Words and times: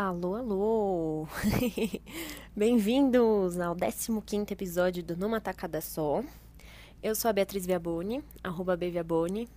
Alô, 0.00 0.36
alô! 0.36 1.28
Bem-vindos 2.54 3.58
ao 3.58 3.74
15 3.74 4.46
episódio 4.48 5.02
do 5.02 5.16
Numa 5.16 5.40
Tacada 5.40 5.80
Só. 5.80 6.22
Eu 7.02 7.16
sou 7.16 7.28
a 7.28 7.32
Beatriz 7.32 7.66
Viaboni, 7.66 8.22
arroba 8.44 8.76
Bviaboni, 8.76 9.48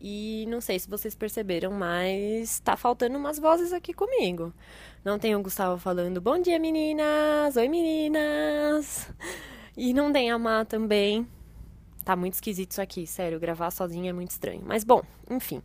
e 0.00 0.46
não 0.48 0.60
sei 0.60 0.80
se 0.80 0.90
vocês 0.90 1.14
perceberam, 1.14 1.70
mas 1.70 2.58
tá 2.58 2.76
faltando 2.76 3.16
umas 3.16 3.38
vozes 3.38 3.72
aqui 3.72 3.94
comigo. 3.94 4.52
Não 5.04 5.16
tem 5.16 5.36
o 5.36 5.42
Gustavo 5.42 5.78
falando 5.78 6.20
bom 6.20 6.42
dia 6.42 6.58
meninas, 6.58 7.54
oi 7.54 7.68
meninas, 7.68 9.08
e 9.76 9.94
não 9.94 10.12
tem 10.12 10.28
a 10.28 10.36
Má 10.36 10.64
também. 10.64 11.24
Tá 12.04 12.16
muito 12.16 12.34
esquisito 12.34 12.72
isso 12.72 12.82
aqui, 12.82 13.06
sério, 13.06 13.38
gravar 13.38 13.70
sozinha 13.70 14.10
é 14.10 14.12
muito 14.12 14.32
estranho. 14.32 14.64
Mas 14.66 14.82
bom, 14.82 15.02
enfim 15.30 15.62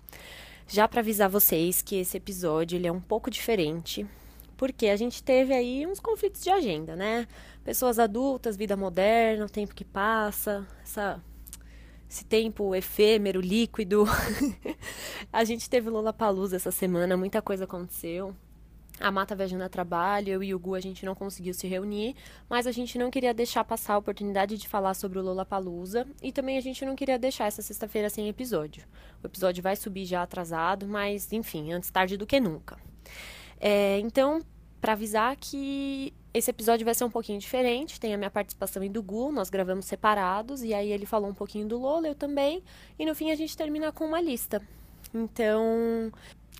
já 0.69 0.87
para 0.87 1.01
avisar 1.01 1.27
vocês 1.27 1.81
que 1.81 1.95
esse 1.95 2.15
episódio 2.15 2.77
ele 2.77 2.87
é 2.87 2.91
um 2.91 3.01
pouco 3.01 3.31
diferente, 3.31 4.05
porque 4.55 4.87
a 4.87 4.95
gente 4.95 5.23
teve 5.23 5.51
aí 5.53 5.85
uns 5.87 5.99
conflitos 5.99 6.43
de 6.43 6.49
agenda, 6.51 6.95
né? 6.95 7.27
Pessoas 7.63 7.97
adultas, 7.97 8.55
vida 8.55 8.77
moderna, 8.77 9.45
o 9.45 9.49
tempo 9.49 9.73
que 9.73 9.83
passa, 9.83 10.67
essa, 10.83 11.21
esse 12.07 12.23
tempo 12.23 12.75
efêmero, 12.75 13.41
líquido. 13.41 14.05
a 15.33 15.43
gente 15.43 15.67
teve 15.67 15.89
Lola 15.89 16.13
Palusa 16.13 16.55
essa 16.55 16.71
semana, 16.71 17.17
muita 17.17 17.41
coisa 17.41 17.63
aconteceu. 17.63 18.35
A 18.99 19.11
Mata 19.11 19.35
viajando 19.35 19.67
trabalho, 19.69 20.29
eu 20.29 20.43
e 20.43 20.53
o 20.53 20.59
Gu 20.59 20.75
a 20.75 20.79
gente 20.79 21.05
não 21.05 21.15
conseguiu 21.15 21.53
se 21.53 21.67
reunir, 21.67 22.15
mas 22.49 22.67
a 22.67 22.71
gente 22.71 22.97
não 22.97 23.09
queria 23.09 23.33
deixar 23.33 23.63
passar 23.63 23.93
a 23.93 23.97
oportunidade 23.97 24.57
de 24.57 24.67
falar 24.67 24.93
sobre 24.93 25.19
o 25.19 25.21
Lola 25.21 25.45
Palusa 25.45 26.05
e 26.21 26.31
também 26.31 26.57
a 26.57 26.61
gente 26.61 26.85
não 26.85 26.95
queria 26.95 27.17
deixar 27.17 27.45
essa 27.45 27.61
sexta-feira 27.61 28.09
sem 28.09 28.27
episódio. 28.27 28.83
O 29.23 29.27
episódio 29.27 29.63
vai 29.63 29.75
subir 29.75 30.05
já 30.05 30.21
atrasado, 30.21 30.87
mas 30.87 31.31
enfim, 31.31 31.71
antes 31.71 31.89
tarde 31.89 32.17
do 32.17 32.27
que 32.27 32.39
nunca. 32.39 32.77
É, 33.59 33.99
então, 33.99 34.41
para 34.81 34.93
avisar 34.93 35.35
que 35.35 36.13
esse 36.33 36.49
episódio 36.51 36.85
vai 36.85 36.93
ser 36.93 37.03
um 37.03 37.09
pouquinho 37.09 37.39
diferente, 37.39 37.99
tem 37.99 38.13
a 38.13 38.17
minha 38.17 38.29
participação 38.29 38.83
e 38.83 38.89
do 38.89 39.01
Gu, 39.01 39.31
nós 39.31 39.49
gravamos 39.49 39.85
separados, 39.85 40.63
e 40.63 40.73
aí 40.73 40.91
ele 40.91 41.05
falou 41.05 41.29
um 41.29 41.33
pouquinho 41.33 41.67
do 41.67 41.77
Lola, 41.77 42.07
eu 42.07 42.15
também, 42.15 42.63
e 42.97 43.05
no 43.05 43.15
fim 43.15 43.31
a 43.31 43.35
gente 43.35 43.57
termina 43.57 43.91
com 43.91 44.05
uma 44.05 44.21
lista. 44.21 44.61
Então, 45.13 46.11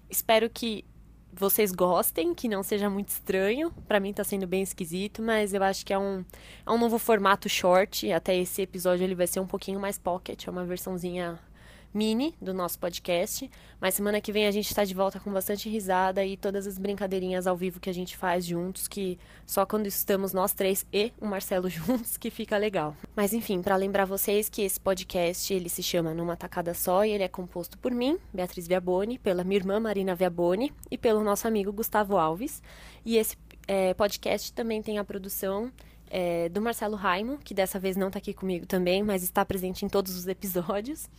espero 0.10 0.50
que 0.50 0.84
vocês 1.32 1.72
gostem, 1.72 2.34
que 2.34 2.48
não 2.48 2.64
seja 2.64 2.90
muito 2.90 3.10
estranho. 3.10 3.72
Para 3.88 4.00
mim 4.00 4.14
tá 4.14 4.24
sendo 4.24 4.48
bem 4.48 4.62
esquisito, 4.62 5.22
mas 5.22 5.54
eu 5.54 5.64
acho 5.64 5.86
que 5.86 5.94
é 5.94 6.00
um, 6.00 6.24
é 6.66 6.72
um 6.72 6.78
novo 6.78 6.98
formato 6.98 7.48
short. 7.48 8.12
Até 8.12 8.38
esse 8.38 8.62
episódio 8.62 9.04
ele 9.04 9.16
vai 9.16 9.28
ser 9.28 9.40
um 9.40 9.48
pouquinho 9.48 9.80
mais 9.80 9.98
pocket, 9.98 10.48
é 10.48 10.52
uma 10.52 10.66
versãozinha 10.66 11.40
mini 11.94 12.36
do 12.42 12.54
nosso 12.54 12.78
podcast. 12.80 13.50
Mas 13.80 13.94
semana 13.94 14.20
que 14.20 14.32
vem 14.32 14.46
a 14.46 14.52
gente 14.52 14.68
está 14.68 14.84
de 14.84 14.94
volta 14.94 15.20
com 15.20 15.32
bastante 15.32 15.70
risada 15.70 16.26
e 16.26 16.36
todas 16.36 16.68
as 16.68 16.78
brincadeirinhas 16.78 17.48
ao 17.48 17.56
vivo 17.56 17.80
que 17.80 17.90
a 17.90 17.94
gente 17.94 18.18
faz 18.18 18.46
juntos, 18.46 18.88
que 18.88 19.18
só 19.46 19.66
quando 19.66 19.88
estamos 19.88 20.34
nós 20.34 20.54
três 20.54 20.86
e 20.92 21.14
o 21.20 21.26
Marcelo 21.26 21.70
juntos 21.70 22.18
que 22.18 22.30
fica 22.30 22.58
legal. 22.58 22.96
Mas 23.16 23.34
enfim, 23.34 23.62
para 23.62 23.76
lembrar 23.76 24.06
vocês 24.06 24.50
que 24.50 24.62
esse 24.62 24.80
podcast 24.80 25.54
ele 25.54 25.70
se 25.70 25.82
chama 25.82 26.14
Numa 26.14 26.36
Tacada 26.36 26.74
Só 26.74 27.06
e 27.06 27.12
ele 27.12 27.24
é 27.24 27.28
composto 27.28 27.78
por 27.78 27.92
mim, 27.92 28.18
Beatriz 28.34 28.68
Viaboni, 28.68 29.18
pela 29.18 29.44
minha 29.44 29.58
irmã 29.58 29.80
Marina 29.80 30.16
Viaboni 30.16 30.74
e 30.92 30.98
pelo 30.98 31.24
nosso 31.24 31.48
amigo 31.48 31.72
Gustavo 31.72 32.18
Alves. 32.18 32.62
E 33.06 33.18
esse 33.18 33.38
é, 33.68 33.94
podcast 33.94 34.52
também 34.54 34.82
tem 34.82 34.98
a 34.98 35.04
produção 35.04 35.72
é, 36.10 36.50
do 36.50 36.62
Marcelo 36.62 36.96
Raimo, 36.96 37.38
que 37.38 37.54
dessa 37.54 37.80
vez 37.80 37.96
não 37.96 38.08
está 38.08 38.20
aqui 38.20 38.34
comigo 38.34 38.66
também, 38.66 39.04
mas 39.04 39.24
está 39.24 39.46
presente 39.46 39.86
em 39.86 39.90
todos 39.90 40.16
os 40.16 40.28
episódios. 40.28 41.10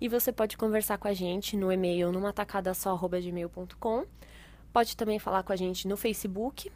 E 0.00 0.08
você 0.08 0.32
pode 0.32 0.56
conversar 0.56 0.98
com 0.98 1.08
a 1.08 1.14
gente 1.14 1.56
no 1.56 1.70
e-mail 1.70 2.10
numatacadasó.gmail.com. 2.12 4.04
Pode 4.72 4.96
também 4.96 5.18
falar 5.18 5.42
com 5.42 5.52
a 5.52 5.56
gente 5.56 5.88
no 5.88 5.96
Facebook 5.96 6.70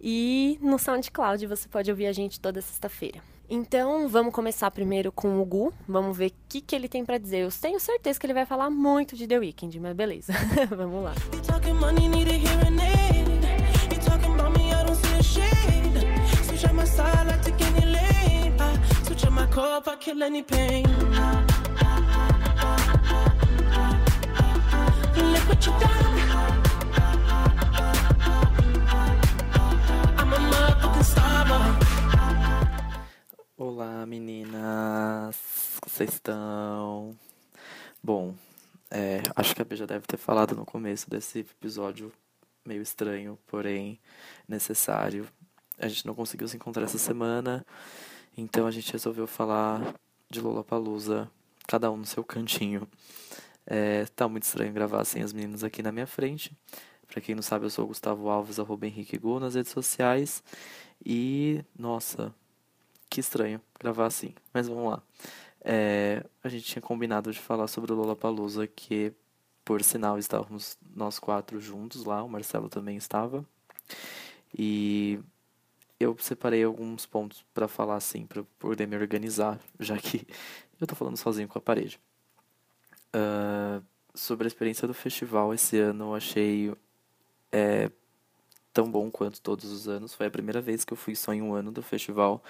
e 0.00 0.58
no 0.60 0.78
SoundCloud 0.78 1.46
você 1.46 1.68
pode 1.68 1.90
ouvir 1.90 2.06
a 2.06 2.12
gente 2.12 2.40
toda 2.40 2.60
sexta-feira. 2.60 3.20
Então, 3.48 4.08
vamos 4.08 4.34
começar 4.34 4.70
primeiro 4.72 5.12
com 5.12 5.40
o 5.40 5.44
Gu. 5.44 5.72
Vamos 5.86 6.16
ver 6.16 6.30
o 6.30 6.34
que, 6.48 6.60
que 6.60 6.74
ele 6.74 6.88
tem 6.88 7.04
para 7.04 7.16
dizer. 7.16 7.44
Eu 7.44 7.50
tenho 7.52 7.78
certeza 7.78 8.18
que 8.18 8.26
ele 8.26 8.34
vai 8.34 8.44
falar 8.44 8.70
muito 8.70 9.14
de 9.14 9.26
The 9.26 9.38
Weeknd, 9.38 9.78
mas 9.78 9.94
beleza. 9.94 10.32
vamos 10.76 11.04
lá. 11.04 11.14
Kill 20.06 20.22
any 20.22 20.40
pain. 20.40 20.84
Look 25.16 25.48
what 25.48 25.66
done. 25.80 26.20
A. 26.30 26.56
Olá 33.56 34.06
meninas, 34.06 35.36
vocês 35.84 36.10
estão? 36.12 37.18
Bom, 38.00 38.32
é, 38.88 39.22
acho 39.34 39.56
que 39.56 39.62
a 39.62 39.64
B 39.64 39.74
já 39.74 39.86
deve 39.86 40.06
ter 40.06 40.18
falado 40.18 40.54
no 40.54 40.64
começo 40.64 41.10
desse 41.10 41.40
episódio 41.40 42.12
meio 42.64 42.80
estranho, 42.80 43.36
porém 43.48 43.98
necessário 44.46 45.26
a 45.78 45.88
gente 45.88 46.06
não 46.06 46.14
conseguiu 46.14 46.48
se 46.48 46.56
encontrar 46.56 46.84
essa 46.84 46.98
semana, 46.98 47.64
então 48.36 48.66
a 48.66 48.70
gente 48.70 48.92
resolveu 48.92 49.26
falar 49.26 49.94
de 50.28 50.40
Lollapalooza, 50.40 51.30
cada 51.66 51.90
um 51.90 51.96
no 51.96 52.04
seu 52.04 52.22
cantinho. 52.22 52.86
É, 53.66 54.04
tá 54.14 54.28
muito 54.28 54.44
estranho 54.44 54.72
gravar 54.72 55.04
sem 55.04 55.22
as 55.22 55.32
meninas 55.32 55.64
aqui 55.64 55.82
na 55.82 55.90
minha 55.90 56.06
frente. 56.06 56.56
Pra 57.06 57.20
quem 57.20 57.34
não 57.34 57.42
sabe, 57.42 57.64
eu 57.64 57.70
sou 57.70 57.84
o 57.84 57.88
Gustavo 57.88 58.28
Alves, 58.28 58.58
arroba 58.58 58.86
Henrique 58.86 59.16
Gu 59.16 59.40
nas 59.40 59.54
redes 59.54 59.72
sociais. 59.72 60.42
E, 61.04 61.64
nossa, 61.78 62.34
que 63.08 63.20
estranho 63.20 63.60
gravar 63.78 64.06
assim. 64.06 64.34
Mas 64.52 64.68
vamos 64.68 64.90
lá. 64.90 65.02
É, 65.60 66.24
a 66.44 66.48
gente 66.48 66.64
tinha 66.64 66.82
combinado 66.82 67.32
de 67.32 67.38
falar 67.38 67.66
sobre 67.68 67.92
o 67.92 67.96
Lollapalooza, 67.96 68.66
que, 68.66 69.12
por 69.64 69.82
sinal, 69.82 70.18
estávamos 70.18 70.76
nós 70.94 71.18
quatro 71.18 71.60
juntos 71.60 72.04
lá. 72.04 72.22
O 72.22 72.28
Marcelo 72.28 72.68
também 72.68 72.96
estava. 72.96 73.44
E 74.56 75.20
eu 75.98 76.16
separei 76.18 76.62
alguns 76.62 77.06
pontos 77.06 77.44
para 77.54 77.66
falar 77.66 77.96
assim, 77.96 78.26
para 78.26 78.42
poder 78.58 78.86
me 78.86 78.96
organizar, 78.96 79.58
já 79.78 79.96
que 79.96 80.26
eu 80.80 80.86
tô 80.86 80.94
falando 80.94 81.16
sozinho 81.16 81.48
com 81.48 81.58
a 81.58 81.62
parede. 81.62 81.98
Uh, 83.14 83.82
sobre 84.14 84.46
a 84.46 84.48
experiência 84.48 84.86
do 84.86 84.94
festival 84.94 85.54
esse 85.54 85.78
ano, 85.78 86.06
eu 86.06 86.14
achei 86.14 86.74
é, 87.50 87.90
tão 88.72 88.90
bom 88.90 89.10
quanto 89.10 89.40
todos 89.40 89.70
os 89.70 89.88
anos. 89.88 90.14
Foi 90.14 90.26
a 90.26 90.30
primeira 90.30 90.60
vez 90.60 90.84
que 90.84 90.92
eu 90.92 90.96
fui 90.96 91.14
só 91.14 91.32
em 91.32 91.42
um 91.42 91.54
ano 91.54 91.72
do 91.72 91.82
festival. 91.82 92.42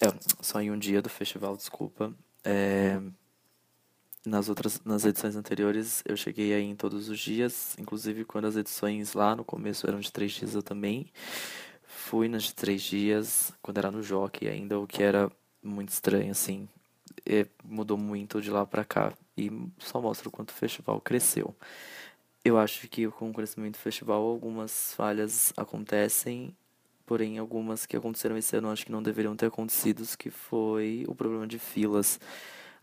É, 0.00 0.06
só 0.40 0.60
em 0.60 0.70
um 0.70 0.78
dia 0.78 1.00
do 1.00 1.08
festival, 1.08 1.56
desculpa. 1.56 2.14
É, 2.44 3.00
nas 4.24 4.48
outras 4.50 4.82
nas 4.84 5.04
edições 5.04 5.34
anteriores 5.34 6.02
eu 6.06 6.16
cheguei 6.16 6.52
aí 6.52 6.64
em 6.64 6.76
todos 6.76 7.08
os 7.08 7.18
dias, 7.18 7.74
inclusive 7.78 8.24
quando 8.24 8.46
as 8.46 8.56
edições 8.56 9.14
lá 9.14 9.34
no 9.34 9.44
começo 9.44 9.86
eram 9.86 9.98
de 10.00 10.12
três 10.12 10.32
dias 10.32 10.54
eu 10.54 10.62
também 10.62 11.10
fui 11.90 12.28
nos 12.28 12.52
três 12.52 12.82
dias, 12.82 13.52
quando 13.60 13.78
era 13.78 13.90
no 13.90 14.02
Jockey 14.02 14.48
ainda, 14.48 14.78
o 14.78 14.86
que 14.86 15.02
era 15.02 15.30
muito 15.62 15.88
estranho, 15.90 16.30
assim. 16.30 16.68
E 17.26 17.46
mudou 17.64 17.98
muito 17.98 18.40
de 18.40 18.50
lá 18.50 18.64
para 18.64 18.84
cá. 18.84 19.12
E 19.36 19.50
só 19.78 20.00
mostra 20.00 20.28
o 20.28 20.30
quanto 20.30 20.50
o 20.50 20.54
festival 20.54 21.00
cresceu. 21.00 21.54
Eu 22.44 22.58
acho 22.58 22.88
que 22.88 23.08
com 23.08 23.30
o 23.30 23.34
crescimento 23.34 23.74
do 23.74 23.80
festival, 23.80 24.22
algumas 24.22 24.94
falhas 24.94 25.52
acontecem, 25.56 26.56
porém 27.04 27.38
algumas 27.38 27.84
que 27.86 27.96
aconteceram 27.96 28.36
esse 28.36 28.56
ano 28.56 28.70
acho 28.70 28.86
que 28.86 28.92
não 28.92 29.02
deveriam 29.02 29.36
ter 29.36 29.46
acontecido, 29.46 30.04
que 30.16 30.30
foi 30.30 31.04
o 31.08 31.14
problema 31.14 31.46
de 31.46 31.58
filas. 31.58 32.20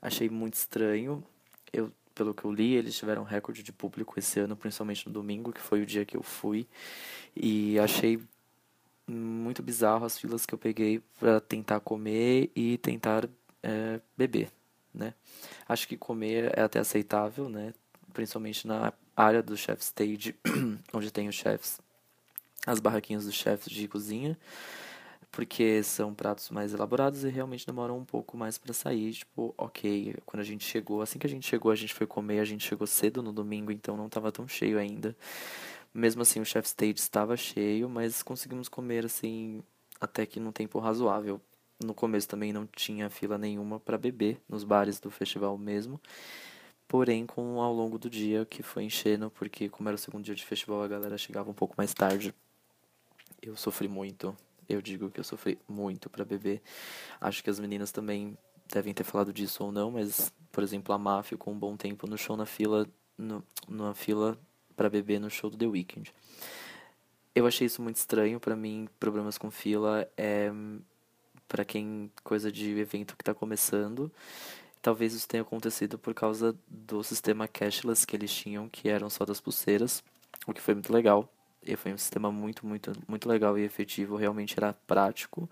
Achei 0.01 0.29
muito 0.29 0.56
estranho. 0.56 1.24
Eu, 1.72 1.91
pelo 2.13 2.34
que 2.34 2.44
eu 2.45 2.51
li, 2.51 2.75
eles 2.75 2.95
tiveram 2.95 3.24
recorde 3.24 3.63
de 3.63 3.72
público 3.72 4.19
esse 4.19 4.39
ano, 4.39 4.56
principalmente 4.56 5.07
no 5.07 5.13
domingo, 5.13 5.53
que 5.53 5.62
foi 5.62 5.81
o 5.81 5.85
dia 5.85 6.06
que 6.06 6.18
eu 6.18 6.24
fui. 6.24 6.68
E 7.36 7.80
achei 7.80 8.19
muito 9.07 9.63
bizarro 9.63 10.06
as 10.06 10.18
filas 10.18 10.45
que 10.45 10.54
eu 10.54 10.57
peguei 10.57 11.01
para 11.19 11.39
tentar 11.39 11.80
comer 11.80 12.51
e 12.56 12.77
tentar 12.77 13.27
é, 13.63 14.00
beber, 14.18 14.51
né? 14.94 15.13
Acho 15.68 15.88
que 15.88 15.95
comer 15.95 16.51
é 16.57 16.62
até 16.62 16.80
aceitável, 16.80 17.48
né? 17.48 17.74
Principalmente 18.13 18.68
na 18.68 18.92
área 19.15 19.42
do 19.42 19.56
chef 19.56 19.81
stage, 19.81 20.36
onde 20.94 21.12
tem 21.12 21.27
os 21.27 21.36
chefs, 21.36 21.80
as 22.65 22.80
barraquinhas 22.80 23.25
dos 23.25 23.33
chefs 23.33 23.69
de 23.69 23.88
cozinha, 23.88 24.38
porque 25.31 25.83
são 25.83 26.13
pratos 26.13 26.50
mais 26.50 26.74
elaborados 26.74 27.24
e 27.24 27.30
realmente 27.30 27.65
demoram 27.65 27.98
um 27.98 28.06
pouco 28.06 28.36
mais 28.36 28.57
para 28.57 28.74
sair. 28.74 29.13
Tipo, 29.13 29.53
ok, 29.57 30.15
quando 30.25 30.42
a 30.42 30.44
gente 30.44 30.65
chegou, 30.65 31.01
assim 31.01 31.19
que 31.19 31.27
a 31.27 31.30
gente 31.30 31.48
chegou, 31.48 31.71
a 31.71 31.75
gente 31.75 31.94
foi 31.94 32.07
comer, 32.07 32.39
a 32.39 32.45
gente 32.45 32.68
chegou 32.68 32.88
cedo 32.88 33.21
no 33.21 33.31
domingo, 33.31 33.71
então 33.71 33.95
não 33.95 34.07
estava 34.07 34.31
tão 34.31 34.48
cheio 34.48 34.77
ainda. 34.80 35.15
Mesmo 35.94 36.22
assim, 36.22 36.39
o 36.39 36.45
chef 36.45 36.68
stage 36.68 37.00
estava 37.00 37.36
cheio, 37.36 37.89
mas 37.89 38.22
conseguimos 38.22 38.69
comer 38.69 39.06
assim 39.06 39.63
até 40.00 40.25
que 40.25 40.39
num 40.39 40.51
tempo 40.51 40.80
razoável. 40.80 41.42
No 41.84 41.94
começo 41.94 42.28
também 42.28 42.51
não 42.51 42.66
tinha 42.66 43.10
fila 43.10 43.38
nenhuma 43.38 43.80
para 43.80 43.98
beber 43.98 44.42
nos 44.50 44.63
bares 44.63 45.00
do 45.00 45.12
festival 45.12 45.57
mesmo. 45.57 46.00
Porém, 46.88 47.25
com 47.25 47.62
ao 47.62 47.74
longo 47.74 48.00
do 48.00 48.10
dia 48.10 48.45
que 48.45 48.63
foi 48.63 48.84
enchendo, 48.84 49.30
porque 49.31 49.69
como 49.69 49.89
era 49.89 49.95
o 49.95 50.00
segundo 50.00 50.24
dia 50.24 50.36
de 50.36 50.45
festival, 50.45 50.81
a 50.81 50.88
galera 50.88 51.18
chegava 51.18 51.50
um 51.50 51.54
pouco 51.54 51.75
mais 51.78 51.94
tarde 51.94 52.34
eu 53.42 53.56
sofri 53.56 53.88
muito. 53.88 54.36
Eu 54.68 54.81
digo 54.81 55.10
que 55.10 55.19
eu 55.19 55.24
sofri 55.24 55.57
muito 55.68 56.10
para 56.10 56.25
beber. 56.25 56.62
Acho 57.22 57.44
que 57.44 57.50
as 57.50 57.60
meninas 57.60 57.92
também 57.92 58.38
devem 58.68 58.94
ter 58.94 59.04
falado 59.04 59.31
disso 59.31 59.63
ou 59.63 59.72
não, 59.72 59.92
mas, 59.92 60.34
por 60.51 60.63
exemplo, 60.63 60.94
a 60.94 60.98
Má 60.98 61.24
ficou 61.24 61.54
um 61.54 61.60
bom 61.60 61.78
tempo 61.78 62.06
no 62.06 62.18
show 62.18 62.36
na 62.36 62.45
fila, 62.45 62.86
no, 63.18 63.44
numa 63.68 63.94
fila 63.94 64.38
para 64.77 64.89
beber 64.89 65.19
no 65.19 65.29
show 65.29 65.50
do 65.50 65.57
The 65.57 65.68
Weeknd. 65.68 66.13
Eu 67.35 67.45
achei 67.45 67.68
isso 67.68 67.81
muito 67.81 67.97
estranho, 67.97 68.39
para 68.39 68.56
mim, 68.56 68.88
problemas 68.97 69.38
com 69.38 69.51
fila 69.51 70.09
é 70.15 70.50
para 71.47 71.63
quem 71.63 72.12
coisa 72.24 72.51
de 72.51 72.77
evento 72.77 73.15
que 73.15 73.21
está 73.21 73.33
começando. 73.33 74.12
Talvez 74.81 75.13
isso 75.13 75.27
tenha 75.27 75.44
acontecido 75.44 75.97
por 75.97 76.13
causa 76.13 76.56
do 76.68 77.03
sistema 77.03 77.47
cashless 77.47 78.06
que 78.06 78.15
eles 78.15 78.33
tinham, 78.33 78.69
que 78.69 78.89
eram 78.89 79.09
só 79.09 79.25
das 79.25 79.39
pulseiras, 79.39 80.03
o 80.45 80.53
que 80.53 80.62
foi 80.62 80.74
muito 80.74 80.91
legal. 80.91 81.31
E 81.65 81.75
foi 81.75 81.94
um 81.94 81.97
sistema 81.97 82.31
muito, 82.31 82.65
muito, 82.65 82.94
muito 83.07 83.27
legal 83.27 83.57
e 83.57 83.63
efetivo, 83.63 84.15
realmente 84.15 84.56
era 84.57 84.74
prático. 84.74 85.50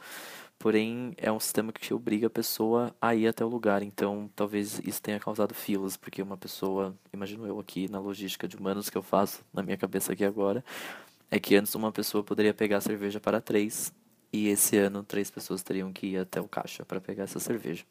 Porém, 0.65 1.13
é 1.17 1.31
um 1.31 1.39
sistema 1.39 1.71
que 1.71 1.93
obriga 1.93 2.25
a 2.25 2.29
pessoa 2.29 2.91
a 2.99 3.13
ir 3.13 3.27
até 3.27 3.45
o 3.45 3.47
lugar. 3.47 3.83
Então, 3.83 4.27
talvez 4.35 4.81
isso 4.83 4.99
tenha 4.99 5.19
causado 5.19 5.53
filas, 5.53 5.95
porque 5.95 6.23
uma 6.23 6.35
pessoa, 6.35 6.97
imagino 7.13 7.45
eu 7.45 7.59
aqui 7.59 7.87
na 7.87 7.99
logística 7.99 8.47
de 8.47 8.57
humanos 8.57 8.89
que 8.89 8.97
eu 8.97 9.03
faço 9.03 9.45
na 9.53 9.61
minha 9.61 9.77
cabeça 9.77 10.13
aqui 10.13 10.25
agora, 10.25 10.65
é 11.29 11.39
que 11.39 11.55
antes 11.55 11.75
uma 11.75 11.91
pessoa 11.91 12.23
poderia 12.23 12.51
pegar 12.51 12.81
cerveja 12.81 13.19
para 13.19 13.39
três, 13.39 13.93
e 14.33 14.47
esse 14.47 14.75
ano 14.75 15.03
três 15.03 15.29
pessoas 15.29 15.61
teriam 15.61 15.93
que 15.93 16.07
ir 16.07 16.17
até 16.17 16.41
o 16.41 16.47
caixa 16.47 16.83
para 16.83 16.99
pegar 16.99 17.25
essa 17.25 17.39
cerveja. 17.39 17.85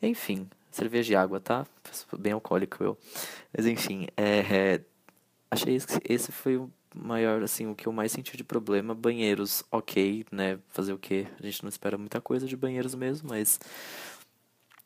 Enfim, 0.00 0.48
cerveja 0.70 1.12
e 1.12 1.16
água, 1.16 1.40
tá? 1.40 1.66
Bem 2.16 2.34
alcoólico 2.34 2.84
eu. 2.84 2.96
Mas 3.52 3.66
enfim, 3.66 4.06
é, 4.16 4.38
é, 4.38 4.80
achei 5.50 5.76
que 5.80 6.00
esse 6.04 6.30
foi 6.30 6.56
o 6.56 6.70
maior, 6.96 7.42
assim, 7.42 7.66
o 7.66 7.74
que 7.74 7.86
eu 7.86 7.92
mais 7.92 8.12
senti 8.12 8.36
de 8.36 8.44
problema. 8.44 8.94
Banheiros, 8.94 9.62
ok, 9.70 10.26
né? 10.30 10.58
Fazer 10.68 10.92
o 10.92 10.98
quê? 10.98 11.26
A 11.38 11.42
gente 11.42 11.62
não 11.62 11.68
espera 11.68 11.98
muita 11.98 12.20
coisa 12.20 12.46
de 12.46 12.56
banheiros 12.56 12.94
mesmo, 12.94 13.28
mas 13.28 13.60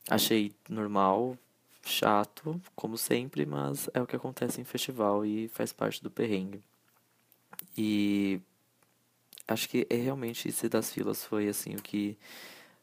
achei 0.09 0.53
normal, 0.69 1.39
chato, 1.85 2.61
como 2.75 2.99
sempre, 2.99 3.47
mas 3.47 3.89
é 3.95 4.01
o 4.03 4.07
que 4.07 4.17
acontece 4.17 4.61
em 4.61 4.65
festival 4.65 5.25
e 5.25 5.49
faz 5.49 5.73
parte 5.73 6.03
do 6.03 6.11
perrengue. 6.11 6.63
E 7.77 8.41
acho 9.47 9.69
que 9.69 9.87
é 9.91 9.97
realmente 9.97 10.49
esse 10.49 10.69
das 10.69 10.93
filas 10.93 11.25
foi 11.25 11.49
assim 11.49 11.75
o 11.75 11.83
que 11.83 12.17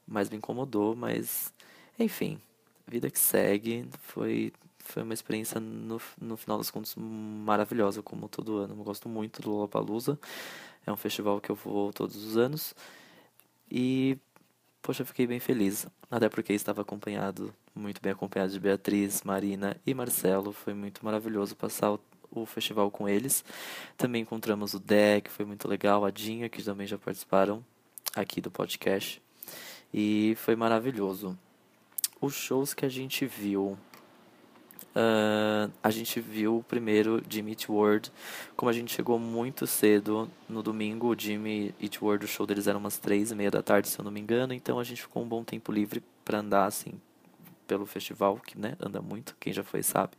mais 0.07 0.29
me 0.29 0.37
incomodou, 0.37 0.95
mas 0.95 1.53
enfim, 1.99 2.39
vida 2.87 3.09
que 3.09 3.19
segue, 3.19 3.87
foi 3.99 4.53
foi 4.87 5.03
uma 5.03 5.13
experiência 5.13 5.59
no, 5.59 6.01
no 6.19 6.37
final 6.37 6.57
das 6.57 6.71
contas 6.71 6.95
maravilhosa, 6.95 8.01
como 8.01 8.27
todo 8.27 8.57
ano. 8.57 8.75
Eu 8.77 8.83
gosto 8.83 9.07
muito 9.09 9.41
do 9.41 9.51
Lollapalooza. 9.51 10.19
É 10.85 10.91
um 10.91 10.97
festival 10.97 11.39
que 11.41 11.49
eu 11.49 11.55
vou 11.55 11.91
todos 11.93 12.15
os 12.15 12.37
anos. 12.37 12.73
E 13.69 14.17
poxa, 14.81 15.05
fiquei 15.05 15.27
bem 15.27 15.39
feliz. 15.39 15.87
Até 16.09 16.29
porque 16.29 16.53
estava 16.53 16.81
acompanhado, 16.81 17.53
muito 17.75 18.01
bem 18.01 18.11
acompanhado 18.11 18.51
de 18.51 18.59
Beatriz, 18.59 19.23
Marina 19.23 19.75
e 19.85 19.93
Marcelo. 19.93 20.51
Foi 20.51 20.73
muito 20.73 21.03
maravilhoso 21.03 21.55
passar 21.55 21.91
o 21.91 21.99
o 22.31 22.45
festival 22.45 22.91
com 22.91 23.07
eles. 23.07 23.43
Também 23.97 24.21
encontramos 24.21 24.73
o 24.73 24.81
que 24.81 25.29
foi 25.29 25.45
muito 25.45 25.67
legal, 25.67 26.05
a 26.05 26.11
Dinha, 26.11 26.49
que 26.49 26.61
também 26.61 26.87
já 26.87 26.97
participaram 26.97 27.63
aqui 28.15 28.41
do 28.41 28.51
podcast. 28.51 29.21
E 29.93 30.35
foi 30.37 30.55
maravilhoso. 30.55 31.37
Os 32.19 32.33
shows 32.33 32.73
que 32.73 32.85
a 32.85 32.89
gente 32.89 33.25
viu. 33.25 33.77
Uh, 34.97 35.71
a 35.83 35.91
gente 35.91 36.19
viu 36.19 36.65
primeiro 36.67 37.21
Jimmy 37.29 37.51
Eat 37.51 37.71
World. 37.71 38.11
Como 38.55 38.67
a 38.67 38.73
gente 38.73 38.91
chegou 38.91 39.19
muito 39.19 39.67
cedo 39.67 40.27
no 40.49 40.63
domingo, 40.63 41.13
o 41.13 41.19
Jimmy 41.19 41.71
Eat 41.79 42.03
World, 42.03 42.25
o 42.25 42.27
show 42.27 42.47
deles 42.47 42.65
era 42.65 42.75
umas 42.75 42.97
três 42.97 43.29
e 43.29 43.35
meia 43.35 43.51
da 43.51 43.61
tarde, 43.61 43.89
se 43.89 43.99
eu 43.99 44.03
não 44.03 44.11
me 44.11 44.19
engano. 44.19 44.53
Então 44.53 44.79
a 44.79 44.83
gente 44.83 45.03
ficou 45.03 45.21
um 45.21 45.27
bom 45.27 45.43
tempo 45.43 45.71
livre 45.71 46.01
para 46.25 46.39
andar 46.39 46.65
assim 46.65 46.93
pelo 47.67 47.85
festival, 47.85 48.39
que 48.39 48.57
né, 48.57 48.75
anda 48.79 48.99
muito, 48.99 49.35
quem 49.39 49.53
já 49.53 49.63
foi 49.63 49.83
sabe. 49.83 50.13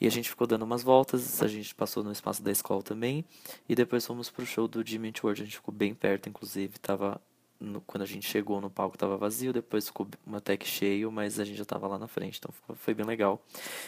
E 0.00 0.06
a 0.06 0.10
gente 0.10 0.30
ficou 0.30 0.46
dando 0.46 0.62
umas 0.62 0.82
voltas, 0.82 1.42
a 1.42 1.46
gente 1.46 1.74
passou 1.74 2.02
no 2.02 2.10
espaço 2.10 2.42
da 2.42 2.50
escola 2.50 2.82
também. 2.82 3.22
E 3.68 3.74
depois 3.74 4.06
fomos 4.06 4.30
pro 4.30 4.46
show 4.46 4.66
do 4.66 4.86
Jimmy 4.86 5.12
World, 5.22 5.42
a 5.42 5.44
gente 5.44 5.56
ficou 5.56 5.74
bem 5.74 5.92
perto, 5.92 6.26
inclusive, 6.26 6.78
tava 6.78 7.20
no, 7.60 7.80
quando 7.82 8.02
a 8.02 8.06
gente 8.06 8.26
chegou 8.26 8.60
no 8.60 8.70
palco 8.70 8.96
tava 8.96 9.16
vazio, 9.16 9.52
depois 9.52 9.86
ficou 9.86 10.08
uma 10.26 10.40
tech 10.40 10.66
cheio, 10.66 11.12
mas 11.12 11.38
a 11.38 11.44
gente 11.44 11.58
já 11.58 11.64
tava 11.64 11.86
lá 11.86 11.98
na 11.98 12.08
frente, 12.08 12.38
então 12.38 12.52
foi 12.74 12.94
bem 12.94 13.04
legal. 13.04 13.40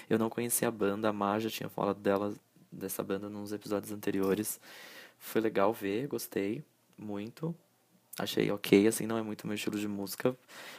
Eu 0.08 0.18
não 0.18 0.28
conhecia 0.28 0.68
a 0.68 0.70
banda, 0.70 1.10
a 1.10 1.38
já 1.38 1.50
tinha 1.50 1.68
falado 1.68 1.98
dela, 1.98 2.34
dessa 2.70 3.02
banda 3.02 3.28
nos 3.28 3.52
episódios 3.52 3.90
anteriores. 3.92 4.60
Foi 5.18 5.40
legal 5.40 5.72
ver, 5.72 6.06
gostei 6.06 6.62
muito. 6.98 7.54
Achei 8.18 8.50
ok, 8.50 8.86
assim, 8.86 9.06
não 9.06 9.16
é 9.16 9.22
muito 9.22 9.46
meu 9.46 9.54
estilo 9.56 9.78
de 9.78 9.88
música, 9.88 10.36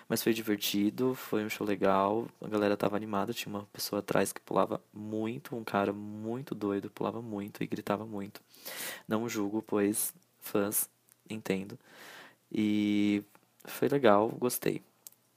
mas 0.08 0.22
foi 0.22 0.34
divertido, 0.34 1.16
foi 1.16 1.44
um 1.44 1.50
show 1.50 1.66
legal, 1.66 2.28
a 2.40 2.48
galera 2.48 2.78
tava 2.78 2.96
animada, 2.96 3.34
tinha 3.34 3.52
uma 3.52 3.66
pessoa 3.74 4.02
atrás 4.02 4.32
que 4.32 4.40
pulava 4.40 4.80
muito, 4.94 5.56
um 5.56 5.64
cara 5.64 5.92
muito 5.92 6.54
doido, 6.54 6.92
pulava 6.92 7.24
muito 7.24 7.64
e 7.64 7.68
gritava 7.68 8.06
muito. 8.06 8.40
Não 9.08 9.28
julgo, 9.28 9.64
pois 9.64 10.14
fãs, 10.40 10.88
entendo. 11.28 11.80
E 12.54 13.24
foi 13.66 13.88
legal, 13.88 14.30
gostei. 14.30 14.82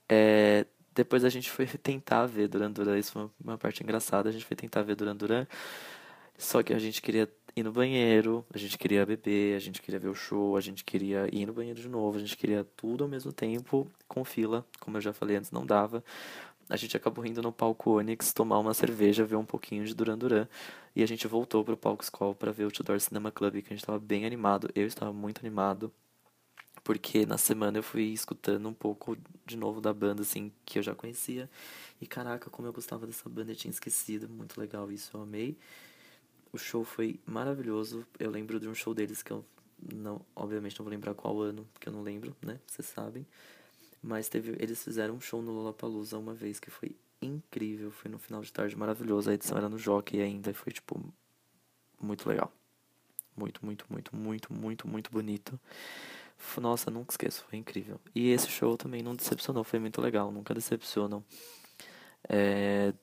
É, 0.09 0.65
depois 0.93 1.23
a 1.25 1.29
gente 1.29 1.49
foi 1.49 1.65
tentar 1.81 2.25
ver 2.25 2.47
Duran 2.47 2.71
Duran, 2.71 2.97
isso 2.97 3.13
foi 3.13 3.29
uma 3.43 3.57
parte 3.57 3.83
engraçada, 3.83 4.29
a 4.29 4.31
gente 4.31 4.45
foi 4.45 4.55
tentar 4.55 4.83
ver 4.83 4.95
Duran 4.95 5.15
Duran, 5.15 5.47
só 6.37 6.63
que 6.63 6.73
a 6.73 6.79
gente 6.79 7.01
queria 7.01 7.29
ir 7.55 7.63
no 7.63 7.71
banheiro, 7.71 8.45
a 8.53 8.57
gente 8.57 8.77
queria 8.77 9.05
beber, 9.05 9.55
a 9.55 9.59
gente 9.59 9.81
queria 9.81 9.99
ver 9.99 10.09
o 10.09 10.15
show, 10.15 10.55
a 10.55 10.61
gente 10.61 10.83
queria 10.83 11.27
ir 11.31 11.45
no 11.45 11.53
banheiro 11.53 11.81
de 11.81 11.89
novo, 11.89 12.17
a 12.17 12.19
gente 12.19 12.37
queria 12.37 12.63
tudo 12.75 13.03
ao 13.03 13.09
mesmo 13.09 13.31
tempo, 13.33 13.87
com 14.07 14.23
fila, 14.23 14.65
como 14.79 14.97
eu 14.97 15.01
já 15.01 15.13
falei 15.13 15.37
antes, 15.37 15.51
não 15.51 15.65
dava. 15.65 16.03
A 16.69 16.75
gente 16.75 16.97
acabou 16.97 17.25
indo 17.25 17.41
no 17.41 17.51
palco 17.51 17.97
Onyx 17.97 18.33
tomar 18.33 18.59
uma 18.59 18.73
cerveja, 18.73 19.23
ver 19.25 19.37
um 19.37 19.45
pouquinho 19.45 19.85
de 19.85 19.95
Duran 19.95 20.17
Duran. 20.17 20.47
E 20.95 21.01
a 21.01 21.05
gente 21.05 21.25
voltou 21.27 21.63
pro 21.63 21.77
palco 21.77 22.03
School 22.03 22.35
para 22.35 22.51
ver 22.51 22.65
o 22.65 22.71
Tudor 22.71 22.99
Cinema 22.99 23.31
Club, 23.31 23.53
que 23.61 23.67
a 23.67 23.69
gente 23.69 23.79
estava 23.79 23.99
bem 23.99 24.25
animado. 24.25 24.69
Eu 24.75 24.85
estava 24.85 25.13
muito 25.13 25.39
animado, 25.39 25.91
porque 26.83 27.25
na 27.25 27.37
semana 27.37 27.77
eu 27.77 27.83
fui 27.83 28.03
escutando 28.05 28.67
um 28.67 28.73
pouco 28.73 29.17
de 29.45 29.57
novo 29.57 29.81
da 29.81 29.93
banda, 29.93 30.21
assim, 30.21 30.51
que 30.65 30.79
eu 30.79 30.83
já 30.83 30.95
conhecia. 30.95 31.49
E 32.01 32.07
caraca, 32.07 32.49
como 32.49 32.67
eu 32.67 32.73
gostava 32.73 33.05
dessa 33.05 33.27
banda, 33.29 33.51
eu 33.51 33.55
tinha 33.55 33.71
esquecido. 33.71 34.29
Muito 34.29 34.59
legal 34.59 34.91
isso, 34.91 35.11
eu 35.15 35.21
amei. 35.21 35.57
O 36.51 36.57
show 36.57 36.83
foi 36.83 37.19
maravilhoso. 37.25 38.05
Eu 38.19 38.31
lembro 38.31 38.59
de 38.59 38.67
um 38.67 38.75
show 38.75 38.93
deles 38.93 39.21
que 39.21 39.31
eu 39.31 39.43
não, 39.93 40.21
obviamente 40.35 40.77
não 40.79 40.83
vou 40.83 40.91
lembrar 40.91 41.13
qual 41.13 41.39
ano, 41.41 41.67
porque 41.73 41.89
eu 41.89 41.93
não 41.93 42.01
lembro, 42.01 42.35
né? 42.41 42.59
Vocês 42.65 42.87
sabem. 42.87 43.25
Mas 44.01 44.29
teve, 44.29 44.55
eles 44.59 44.83
fizeram 44.83 45.15
um 45.15 45.21
show 45.21 45.41
no 45.41 45.51
Lollapalooza 45.51 46.17
uma 46.17 46.33
vez 46.33 46.59
que 46.59 46.69
foi 46.69 46.95
incrível, 47.21 47.91
foi 47.91 48.09
no 48.09 48.19
final 48.19 48.41
de 48.41 48.51
tarde 48.51 48.75
maravilhoso. 48.75 49.29
A 49.29 49.33
edição 49.33 49.57
era 49.57 49.69
no 49.69 49.77
Jockey 49.77 50.21
ainda, 50.21 50.53
foi 50.53 50.71
tipo 50.71 51.01
muito 51.99 52.27
legal. 52.27 52.51
Muito, 53.35 53.63
muito, 53.65 53.85
muito, 53.89 54.15
muito, 54.15 54.53
muito, 54.53 54.87
muito 54.87 55.11
bonito. 55.11 55.59
Nossa, 56.59 56.89
nunca 56.89 57.13
esqueço, 57.13 57.45
foi 57.49 57.59
incrível. 57.59 57.99
E 58.15 58.29
esse 58.29 58.47
show 58.49 58.75
também 58.77 59.03
não 59.03 59.15
decepcionou, 59.15 59.63
foi 59.63 59.79
muito 59.79 60.01
legal, 60.01 60.31
nunca 60.31 60.53
decepcionam. 60.53 61.23
É, 62.27 62.93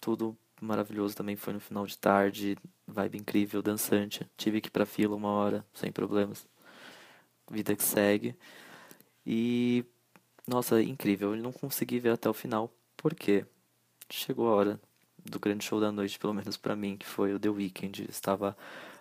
tudo 0.00 0.36
maravilhoso 0.60 1.16
também 1.16 1.36
foi 1.36 1.52
no 1.52 1.60
final 1.60 1.86
de 1.86 1.98
tarde, 1.98 2.56
vibe 2.86 3.18
incrível, 3.18 3.62
dançante. 3.62 4.28
Tive 4.36 4.60
que 4.60 4.68
ir 4.68 4.70
pra 4.70 4.86
fila 4.86 5.16
uma 5.16 5.30
hora, 5.30 5.66
sem 5.74 5.90
problemas. 5.90 6.46
Vida 7.50 7.74
que 7.74 7.82
segue. 7.82 8.36
E 9.26 9.84
nossa, 10.46 10.82
incrível, 10.82 11.34
eu 11.34 11.42
não 11.42 11.52
consegui 11.52 11.98
ver 11.98 12.10
até 12.10 12.28
o 12.28 12.34
final. 12.34 12.72
Por 12.96 13.14
quê? 13.14 13.46
Chegou 14.10 14.48
a 14.48 14.54
hora 14.54 14.80
do 15.24 15.38
grande 15.38 15.64
show 15.64 15.80
da 15.80 15.92
noite, 15.92 16.18
pelo 16.18 16.34
menos 16.34 16.56
para 16.56 16.76
mim, 16.76 16.96
que 16.96 17.06
foi 17.06 17.34
o 17.34 17.38
The 17.38 17.48
Weeknd. 17.48 18.06
Estava 18.08 18.56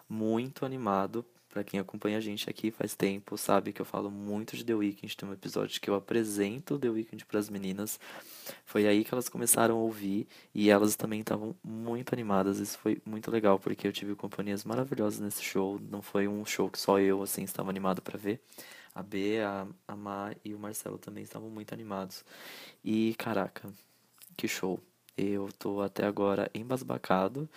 muito 0.07 0.65
animado 0.65 1.25
para 1.51 1.63
quem 1.63 1.79
acompanha 1.79 2.17
a 2.17 2.21
gente 2.21 2.49
aqui 2.49 2.71
faz 2.71 2.95
tempo, 2.95 3.37
sabe 3.37 3.73
que 3.73 3.81
eu 3.81 3.85
falo 3.85 4.09
muito 4.09 4.55
de 4.55 4.63
The 4.63 4.73
Weeknd. 4.73 5.17
Tem 5.17 5.27
um 5.27 5.33
episódio 5.33 5.79
que 5.81 5.89
eu 5.89 5.95
apresento 5.95 6.79
The 6.79 6.89
Weeknd 6.89 7.25
para 7.25 7.39
as 7.39 7.49
meninas. 7.49 7.99
Foi 8.65 8.87
aí 8.87 9.03
que 9.03 9.13
elas 9.13 9.27
começaram 9.27 9.75
a 9.75 9.79
ouvir 9.79 10.27
e 10.55 10.69
elas 10.69 10.95
também 10.95 11.19
estavam 11.19 11.53
muito 11.61 12.13
animadas. 12.13 12.59
Isso 12.59 12.77
foi 12.79 13.01
muito 13.05 13.29
legal 13.29 13.59
porque 13.59 13.85
eu 13.87 13.91
tive 13.91 14.15
companhias 14.15 14.63
maravilhosas 14.63 15.19
nesse 15.19 15.43
show. 15.43 15.79
Não 15.89 16.01
foi 16.01 16.27
um 16.27 16.45
show 16.45 16.69
que 16.69 16.79
só 16.79 16.99
eu 16.99 17.21
assim 17.21 17.43
estava 17.43 17.69
animado 17.69 18.01
para 18.01 18.17
ver. 18.17 18.39
A 18.95 19.03
B, 19.03 19.39
a, 19.41 19.67
a 19.87 19.95
Má 19.95 20.33
e 20.43 20.53
o 20.53 20.59
Marcelo 20.59 20.97
também 20.97 21.23
estavam 21.23 21.49
muito 21.49 21.73
animados. 21.73 22.23
E 22.83 23.13
caraca, 23.17 23.71
que 24.37 24.47
show! 24.47 24.79
Eu 25.17 25.49
tô 25.59 25.81
até 25.81 26.05
agora 26.05 26.49
embasbacado 26.53 27.49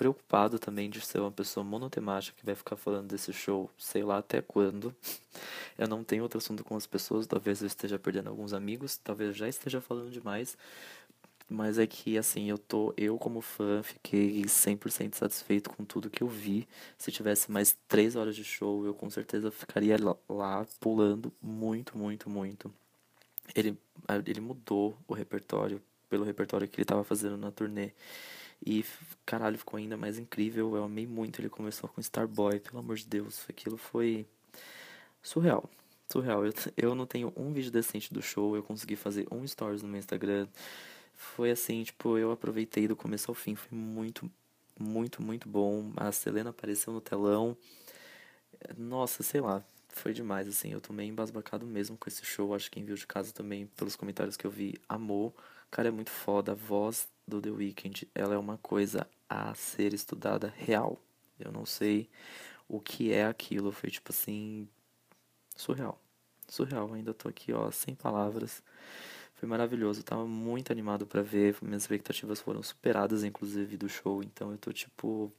preocupado 0.00 0.58
também 0.58 0.88
de 0.88 0.98
ser 1.02 1.20
uma 1.20 1.30
pessoa 1.30 1.62
monotemática 1.62 2.34
que 2.34 2.46
vai 2.46 2.54
ficar 2.54 2.74
falando 2.74 3.08
desse 3.08 3.34
show, 3.34 3.68
sei 3.76 4.02
lá 4.02 4.16
até 4.16 4.40
quando. 4.40 4.96
Eu 5.76 5.86
não 5.86 6.02
tenho 6.02 6.22
outro 6.22 6.38
assunto 6.38 6.64
com 6.64 6.74
as 6.74 6.86
pessoas, 6.86 7.26
talvez 7.26 7.60
eu 7.60 7.66
esteja 7.66 7.98
perdendo 7.98 8.28
alguns 8.28 8.52
amigos, 8.52 8.96
talvez 8.96 9.36
já 9.36 9.48
esteja 9.48 9.80
falando 9.80 10.10
demais. 10.10 10.56
Mas 11.48 11.78
é 11.78 11.86
que, 11.86 12.16
assim, 12.18 12.48
eu 12.50 12.58
tô, 12.58 12.94
eu 12.96 13.18
como 13.18 13.40
fã, 13.40 13.82
fiquei 13.82 14.42
100% 14.42 15.14
satisfeito 15.16 15.70
com 15.70 15.84
tudo 15.84 16.10
que 16.10 16.22
eu 16.22 16.28
vi. 16.28 16.68
Se 16.98 17.10
tivesse 17.10 17.50
mais 17.50 17.76
três 17.88 18.16
horas 18.16 18.36
de 18.36 18.44
show, 18.44 18.84
eu 18.86 18.94
com 18.94 19.08
certeza 19.10 19.50
ficaria 19.50 19.96
lá, 20.28 20.66
pulando 20.78 21.32
muito, 21.42 21.96
muito, 21.96 22.28
muito. 22.30 22.72
Ele, 23.54 23.76
ele 24.26 24.40
mudou 24.40 24.96
o 25.08 25.14
repertório 25.14 25.82
pelo 26.10 26.24
repertório 26.24 26.68
que 26.68 26.78
ele 26.78 26.84
tava 26.84 27.04
fazendo 27.04 27.36
na 27.36 27.50
turnê. 27.50 27.92
E, 28.64 28.84
caralho, 29.24 29.58
ficou 29.58 29.78
ainda 29.78 29.96
mais 29.96 30.18
incrível. 30.18 30.76
Eu 30.76 30.84
amei 30.84 31.06
muito. 31.06 31.40
Ele 31.40 31.48
começou 31.48 31.88
com 31.88 32.00
Starboy, 32.00 32.60
pelo 32.60 32.78
amor 32.78 32.96
de 32.96 33.06
Deus. 33.06 33.44
Aquilo 33.48 33.76
foi 33.76 34.26
surreal. 35.22 35.68
Surreal. 36.10 36.44
Eu, 36.44 36.52
eu 36.76 36.94
não 36.94 37.06
tenho 37.06 37.32
um 37.36 37.52
vídeo 37.52 37.70
decente 37.70 38.12
do 38.12 38.22
show. 38.22 38.54
Eu 38.56 38.62
consegui 38.62 38.96
fazer 38.96 39.26
um 39.30 39.46
stories 39.46 39.82
no 39.82 39.88
meu 39.88 39.98
Instagram. 39.98 40.46
Foi 41.16 41.50
assim, 41.50 41.82
tipo, 41.84 42.18
eu 42.18 42.32
aproveitei 42.32 42.88
do 42.88 42.96
começo 42.96 43.30
ao 43.30 43.34
fim. 43.34 43.54
Foi 43.54 43.76
muito, 43.76 44.30
muito, 44.78 45.22
muito 45.22 45.48
bom. 45.48 45.92
A 45.96 46.12
Selena 46.12 46.50
apareceu 46.50 46.92
no 46.92 47.00
telão. 47.00 47.56
Nossa, 48.76 49.22
sei 49.22 49.40
lá. 49.40 49.64
Foi 49.88 50.12
demais, 50.12 50.48
assim. 50.48 50.72
Eu 50.72 50.80
tô 50.80 50.92
meio 50.92 51.10
embasbacado 51.10 51.66
mesmo 51.66 51.96
com 51.96 52.08
esse 52.08 52.24
show. 52.24 52.54
Acho 52.54 52.66
que 52.70 52.72
quem 52.72 52.84
viu 52.84 52.94
de 52.96 53.06
casa 53.06 53.32
também, 53.32 53.66
pelos 53.76 53.96
comentários 53.96 54.36
que 54.36 54.46
eu 54.46 54.50
vi, 54.50 54.74
amou. 54.88 55.34
Cara, 55.70 55.88
é 55.88 55.90
muito 55.90 56.10
foda. 56.10 56.52
A 56.52 56.54
voz 56.54 57.08
do 57.30 57.40
The 57.40 57.50
Weeknd, 57.50 58.08
ela 58.14 58.34
é 58.34 58.38
uma 58.38 58.58
coisa 58.58 59.06
a 59.28 59.54
ser 59.54 59.94
estudada 59.94 60.52
real. 60.56 60.98
Eu 61.38 61.50
não 61.52 61.64
sei 61.64 62.08
o 62.68 62.80
que 62.80 63.12
é 63.12 63.26
aquilo. 63.26 63.72
Foi 63.72 63.90
tipo 63.90 64.10
assim. 64.12 64.68
Surreal. 65.56 65.98
Surreal. 66.48 66.92
Ainda 66.92 67.14
tô 67.14 67.28
aqui, 67.28 67.52
ó, 67.52 67.70
sem 67.70 67.94
palavras. 67.94 68.62
Foi 69.34 69.48
maravilhoso. 69.48 70.02
Tava 70.02 70.26
muito 70.26 70.70
animado 70.72 71.06
para 71.06 71.22
ver. 71.22 71.56
Minhas 71.62 71.82
expectativas 71.82 72.40
foram 72.40 72.62
superadas, 72.62 73.24
inclusive, 73.24 73.76
do 73.76 73.88
show. 73.88 74.22
Então 74.22 74.50
eu 74.52 74.58
tô, 74.58 74.72
tipo. 74.72 75.32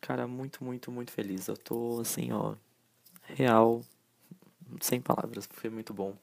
Cara, 0.00 0.26
muito, 0.26 0.64
muito, 0.64 0.90
muito 0.90 1.12
feliz. 1.12 1.48
Eu 1.48 1.56
tô, 1.56 2.00
assim, 2.00 2.32
ó. 2.32 2.54
Real. 3.22 3.82
Sem 4.80 5.00
palavras. 5.00 5.48
Foi 5.50 5.70
muito 5.70 5.94
bom. 5.94 6.16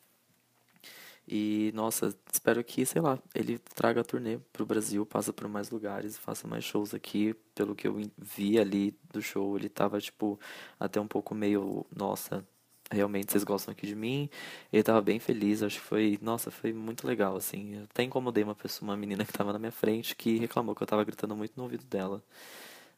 E, 1.31 1.71
nossa, 1.75 2.15
espero 2.33 2.63
que, 2.63 2.83
sei 2.85 3.01
lá, 3.01 3.19
ele 3.35 3.59
traga 3.59 4.01
a 4.01 4.03
turnê 4.03 4.39
pro 4.51 4.65
Brasil, 4.65 5.05
passa 5.05 5.31
por 5.31 5.47
mais 5.47 5.69
lugares, 5.69 6.17
faça 6.17 6.47
mais 6.47 6.63
shows 6.63 6.91
aqui. 6.93 7.35
Pelo 7.53 7.75
que 7.75 7.87
eu 7.87 8.01
vi 8.17 8.57
ali 8.57 8.97
do 9.13 9.21
show, 9.21 9.55
ele 9.55 9.69
tava, 9.69 10.01
tipo, 10.01 10.39
até 10.79 10.99
um 10.99 11.07
pouco 11.07 11.35
meio, 11.35 11.85
nossa, 11.95 12.43
realmente 12.91 13.31
vocês 13.31 13.43
gostam 13.43 13.71
aqui 13.71 13.85
de 13.85 13.95
mim. 13.95 14.27
Ele 14.73 14.81
tava 14.81 15.01
bem 15.01 15.19
feliz, 15.19 15.61
acho 15.61 15.79
que 15.79 15.85
foi, 15.85 16.17
nossa, 16.19 16.49
foi 16.49 16.73
muito 16.73 17.05
legal, 17.05 17.35
assim. 17.35 17.75
Eu 17.75 17.83
até 17.83 18.01
incomodei 18.03 18.43
uma 18.43 18.55
pessoa, 18.55 18.89
uma 18.89 18.97
menina 18.97 19.23
que 19.23 19.31
tava 19.31 19.53
na 19.53 19.59
minha 19.59 19.71
frente, 19.71 20.15
que 20.15 20.37
reclamou 20.39 20.73
que 20.75 20.81
eu 20.81 20.87
tava 20.87 21.03
gritando 21.03 21.35
muito 21.35 21.53
no 21.55 21.63
ouvido 21.63 21.85
dela. 21.85 22.23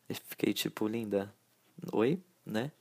Eu 0.08 0.16
fiquei, 0.30 0.54
tipo, 0.54 0.88
linda, 0.88 1.34
oi, 1.92 2.20
né? 2.46 2.72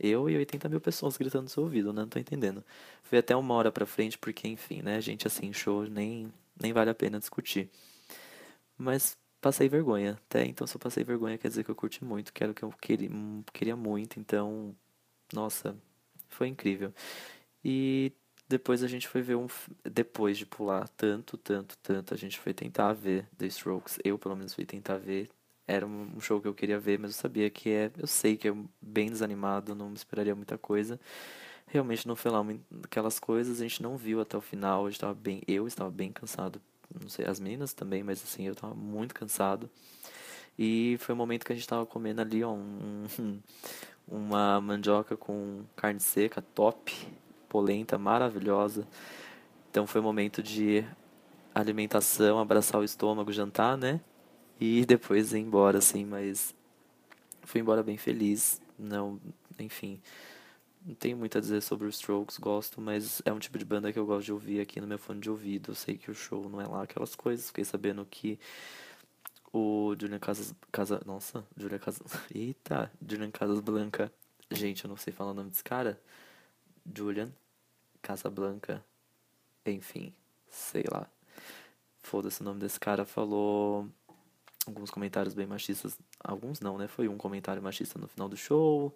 Eu 0.00 0.28
e 0.30 0.36
80 0.36 0.68
mil 0.68 0.80
pessoas 0.80 1.16
gritando 1.16 1.44
no 1.44 1.48
seu 1.48 1.62
ouvido, 1.62 1.92
né? 1.92 2.02
Não 2.02 2.08
tô 2.08 2.18
entendendo. 2.18 2.64
Fui 3.02 3.18
até 3.18 3.36
uma 3.36 3.54
hora 3.54 3.70
pra 3.72 3.86
frente, 3.86 4.18
porque, 4.18 4.48
enfim, 4.48 4.82
né, 4.82 5.00
gente, 5.00 5.26
assim, 5.26 5.52
show 5.52 5.84
nem, 5.84 6.32
nem 6.60 6.72
vale 6.72 6.90
a 6.90 6.94
pena 6.94 7.18
discutir. 7.18 7.70
Mas 8.76 9.16
passei 9.40 9.68
vergonha, 9.68 10.12
até 10.26 10.44
então 10.44 10.66
se 10.66 10.76
eu 10.76 10.80
passei 10.80 11.04
vergonha 11.04 11.38
quer 11.38 11.48
dizer 11.48 11.64
que 11.64 11.70
eu 11.70 11.74
curti 11.74 12.04
muito, 12.04 12.32
que 12.32 12.42
era 12.42 12.52
o 12.52 12.54
que 12.54 12.62
eu 12.62 12.70
queria, 12.72 13.10
queria 13.52 13.76
muito, 13.76 14.20
então, 14.20 14.74
nossa, 15.32 15.76
foi 16.28 16.48
incrível. 16.48 16.92
E 17.64 18.12
depois 18.48 18.82
a 18.82 18.88
gente 18.88 19.08
foi 19.08 19.22
ver 19.22 19.36
um. 19.36 19.46
Depois 19.84 20.38
de 20.38 20.46
pular 20.46 20.88
tanto, 20.90 21.36
tanto, 21.38 21.78
tanto, 21.78 22.14
a 22.14 22.16
gente 22.16 22.38
foi 22.38 22.54
tentar 22.54 22.92
ver 22.94 23.26
The 23.38 23.46
Strokes. 23.46 23.98
Eu, 24.04 24.18
pelo 24.18 24.36
menos, 24.36 24.54
fui 24.54 24.66
tentar 24.66 24.98
ver 24.98 25.30
era 25.70 25.86
um 25.86 26.20
show 26.20 26.40
que 26.40 26.48
eu 26.48 26.54
queria 26.54 26.80
ver, 26.80 26.98
mas 26.98 27.12
eu 27.12 27.16
sabia 27.16 27.48
que 27.48 27.70
é. 27.70 27.90
Eu 27.96 28.06
sei 28.06 28.36
que 28.36 28.48
é 28.48 28.54
bem 28.82 29.08
desanimado, 29.08 29.74
não 29.74 29.92
esperaria 29.94 30.34
muita 30.34 30.58
coisa. 30.58 30.98
Realmente 31.66 32.08
não 32.08 32.16
foi 32.16 32.30
lá 32.32 32.44
aquelas 32.82 33.20
coisas, 33.20 33.60
a 33.60 33.62
gente 33.62 33.80
não 33.80 33.96
viu 33.96 34.20
até 34.20 34.36
o 34.36 34.40
final, 34.40 34.84
eu 34.84 34.88
estava 34.88 35.14
bem, 35.14 35.42
eu 35.46 35.68
estava 35.68 35.90
bem 35.90 36.10
cansado. 36.10 36.60
Não 37.00 37.08
sei, 37.08 37.24
as 37.24 37.38
meninas 37.38 37.72
também, 37.72 38.02
mas 38.02 38.20
assim, 38.22 38.46
eu 38.46 38.52
estava 38.52 38.74
muito 38.74 39.14
cansado. 39.14 39.70
E 40.58 40.96
foi 41.00 41.14
o 41.14 41.16
momento 41.16 41.44
que 41.46 41.52
a 41.52 41.54
gente 41.54 41.62
estava 41.62 41.86
comendo 41.86 42.20
ali, 42.20 42.42
ó, 42.42 42.52
um, 42.52 43.06
uma 44.08 44.60
mandioca 44.60 45.16
com 45.16 45.62
carne 45.76 46.00
seca, 46.00 46.42
top, 46.42 46.92
polenta, 47.48 47.96
maravilhosa. 47.96 48.86
Então 49.70 49.86
foi 49.86 50.00
um 50.00 50.04
momento 50.04 50.42
de 50.42 50.84
alimentação, 51.54 52.40
abraçar 52.40 52.80
o 52.80 52.84
estômago, 52.84 53.32
jantar, 53.32 53.76
né? 53.76 54.00
E 54.60 54.84
depois 54.84 55.32
ir 55.32 55.38
embora, 55.38 55.78
assim, 55.78 56.04
mas 56.04 56.54
fui 57.42 57.60
embora 57.60 57.82
bem 57.82 57.96
feliz. 57.96 58.60
Não, 58.78 59.18
enfim, 59.58 60.00
não 60.84 60.94
tenho 60.94 61.16
muito 61.16 61.36
a 61.38 61.40
dizer 61.40 61.60
sobre 61.62 61.86
os 61.86 61.96
Strokes, 61.96 62.38
gosto, 62.38 62.80
mas 62.80 63.22
é 63.24 63.32
um 63.32 63.38
tipo 63.38 63.58
de 63.58 63.64
banda 63.64 63.92
que 63.92 63.98
eu 63.98 64.06
gosto 64.06 64.26
de 64.26 64.32
ouvir 64.32 64.60
aqui 64.60 64.80
no 64.80 64.86
meu 64.86 64.98
fone 64.98 65.20
de 65.20 65.30
ouvido. 65.30 65.70
Eu 65.72 65.74
sei 65.74 65.96
que 65.96 66.10
o 66.10 66.14
show 66.14 66.48
não 66.48 66.60
é 66.60 66.66
lá 66.66 66.82
aquelas 66.82 67.14
coisas. 67.14 67.46
Fiquei 67.48 67.64
sabendo 67.64 68.06
que 68.10 68.38
o 69.52 69.94
Julian 69.98 70.18
Casas. 70.18 70.54
Casa, 70.72 71.00
nossa, 71.06 71.44
Julian 71.56 71.78
Casas. 71.78 72.12
Eita, 72.34 72.90
Julian 73.06 73.30
Casas 73.30 73.60
Blanca. 73.60 74.12
Gente, 74.50 74.84
eu 74.84 74.88
não 74.88 74.96
sei 74.96 75.12
falar 75.12 75.32
o 75.32 75.34
nome 75.34 75.50
desse 75.50 75.64
cara. 75.64 76.00
Julian 76.94 77.30
Casablanca. 78.02 78.84
Enfim, 79.66 80.12
sei 80.48 80.84
lá. 80.90 81.06
Foda-se 82.02 82.40
o 82.40 82.44
nome 82.44 82.60
desse 82.60 82.80
cara. 82.80 83.04
Falou 83.04 83.88
alguns 84.70 84.90
comentários 84.90 85.34
bem 85.34 85.46
machistas. 85.46 85.98
Alguns 86.18 86.60
não, 86.60 86.78
né? 86.78 86.88
Foi 86.88 87.08
um 87.08 87.16
comentário 87.16 87.62
machista 87.62 87.98
no 87.98 88.08
final 88.08 88.28
do 88.28 88.36
show. 88.36 88.94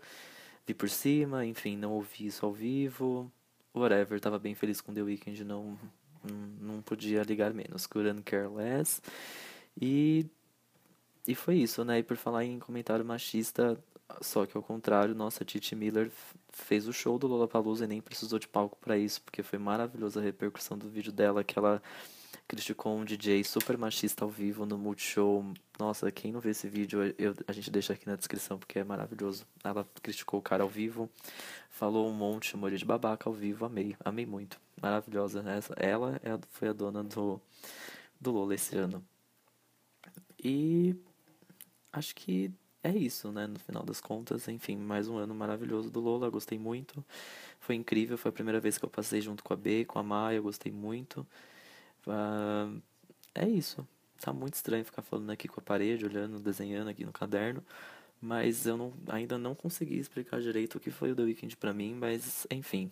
Vi 0.66 0.72
por 0.72 0.88
cima, 0.88 1.44
enfim, 1.44 1.76
não 1.76 1.92
ouvi 1.92 2.26
isso 2.26 2.46
ao 2.46 2.52
vivo. 2.52 3.30
Whatever, 3.74 4.20
tava 4.20 4.38
bem 4.38 4.54
feliz 4.54 4.80
com 4.80 4.94
The 4.94 5.02
Weeknd, 5.02 5.44
não, 5.44 5.78
não, 6.60 6.80
podia 6.80 7.22
ligar 7.22 7.52
menos. 7.52 7.86
Couldn't 7.86 8.22
care 8.22 8.48
less. 8.48 9.02
E, 9.80 10.26
e 11.26 11.34
foi 11.34 11.56
isso, 11.56 11.84
né? 11.84 11.98
E 11.98 12.02
por 12.02 12.16
falar 12.16 12.44
em 12.44 12.58
comentário 12.58 13.04
machista, 13.04 13.76
só 14.20 14.46
que 14.46 14.56
ao 14.56 14.62
contrário, 14.62 15.14
nossa, 15.14 15.44
Titi 15.44 15.74
Miller 15.74 16.10
fez 16.50 16.86
o 16.86 16.92
show 16.92 17.18
do 17.18 17.26
Lollapalooza 17.26 17.84
e 17.84 17.88
nem 17.88 18.00
precisou 18.00 18.38
de 18.38 18.46
palco 18.46 18.78
para 18.80 18.96
isso, 18.96 19.20
porque 19.22 19.42
foi 19.42 19.58
maravilhosa 19.58 20.20
a 20.20 20.22
repercussão 20.22 20.78
do 20.78 20.88
vídeo 20.88 21.12
dela, 21.12 21.42
que 21.42 21.58
ela 21.58 21.82
criticou 22.46 22.96
um 22.96 23.04
DJ 23.04 23.42
super 23.44 23.76
machista 23.78 24.24
ao 24.24 24.30
vivo 24.30 24.66
no 24.66 24.76
Multishow. 24.78 25.44
Nossa, 25.78 26.10
quem 26.10 26.32
não 26.32 26.40
vê 26.40 26.50
esse 26.50 26.68
vídeo, 26.68 27.14
eu, 27.18 27.34
a 27.46 27.52
gente 27.52 27.70
deixa 27.70 27.92
aqui 27.92 28.06
na 28.06 28.16
descrição 28.16 28.58
porque 28.58 28.78
é 28.78 28.84
maravilhoso. 28.84 29.46
Ela 29.62 29.86
criticou 30.02 30.40
o 30.40 30.42
cara 30.42 30.62
ao 30.62 30.68
vivo, 30.68 31.10
falou 31.70 32.08
um 32.08 32.12
monte, 32.12 32.50
chamou 32.50 32.68
ele 32.68 32.76
de 32.76 32.84
babaca 32.84 33.28
ao 33.28 33.34
vivo, 33.34 33.64
amei, 33.64 33.96
amei 34.04 34.26
muito. 34.26 34.60
Maravilhosa. 34.80 35.42
Essa, 35.48 35.74
ela 35.78 36.20
é, 36.22 36.38
foi 36.50 36.68
a 36.68 36.72
dona 36.72 37.02
do, 37.02 37.40
do 38.20 38.30
Lola 38.30 38.54
esse 38.54 38.76
ano. 38.76 39.04
E 40.42 40.94
acho 41.92 42.14
que 42.14 42.52
é 42.82 42.90
isso, 42.90 43.32
né? 43.32 43.46
No 43.46 43.58
final 43.58 43.82
das 43.82 43.98
contas, 43.98 44.46
enfim, 44.46 44.76
mais 44.76 45.08
um 45.08 45.16
ano 45.16 45.34
maravilhoso 45.34 45.90
do 45.90 46.00
Lola, 46.00 46.28
gostei 46.28 46.58
muito. 46.58 47.02
Foi 47.58 47.74
incrível, 47.74 48.18
foi 48.18 48.28
a 48.28 48.32
primeira 48.32 48.60
vez 48.60 48.76
que 48.76 48.84
eu 48.84 48.90
passei 48.90 49.22
junto 49.22 49.42
com 49.42 49.54
a 49.54 49.56
B, 49.56 49.86
com 49.86 49.98
a 49.98 50.02
Maia, 50.02 50.40
gostei 50.42 50.70
muito. 50.70 51.26
Uh, 52.06 52.80
é 53.34 53.48
isso. 53.48 53.86
Tá 54.20 54.32
muito 54.32 54.54
estranho 54.54 54.84
ficar 54.84 55.02
falando 55.02 55.30
aqui 55.30 55.48
com 55.48 55.60
a 55.60 55.62
parede, 55.62 56.04
olhando, 56.04 56.38
desenhando 56.38 56.88
aqui 56.88 57.04
no 57.04 57.12
caderno. 57.12 57.62
Mas 58.20 58.66
eu 58.66 58.76
não, 58.76 58.92
ainda 59.08 59.36
não 59.36 59.54
consegui 59.54 59.98
explicar 59.98 60.40
direito 60.40 60.76
o 60.76 60.80
que 60.80 60.90
foi 60.90 61.12
o 61.12 61.16
The 61.16 61.22
Weeknd 61.22 61.56
pra 61.56 61.72
mim, 61.74 61.94
mas 61.94 62.46
enfim. 62.50 62.90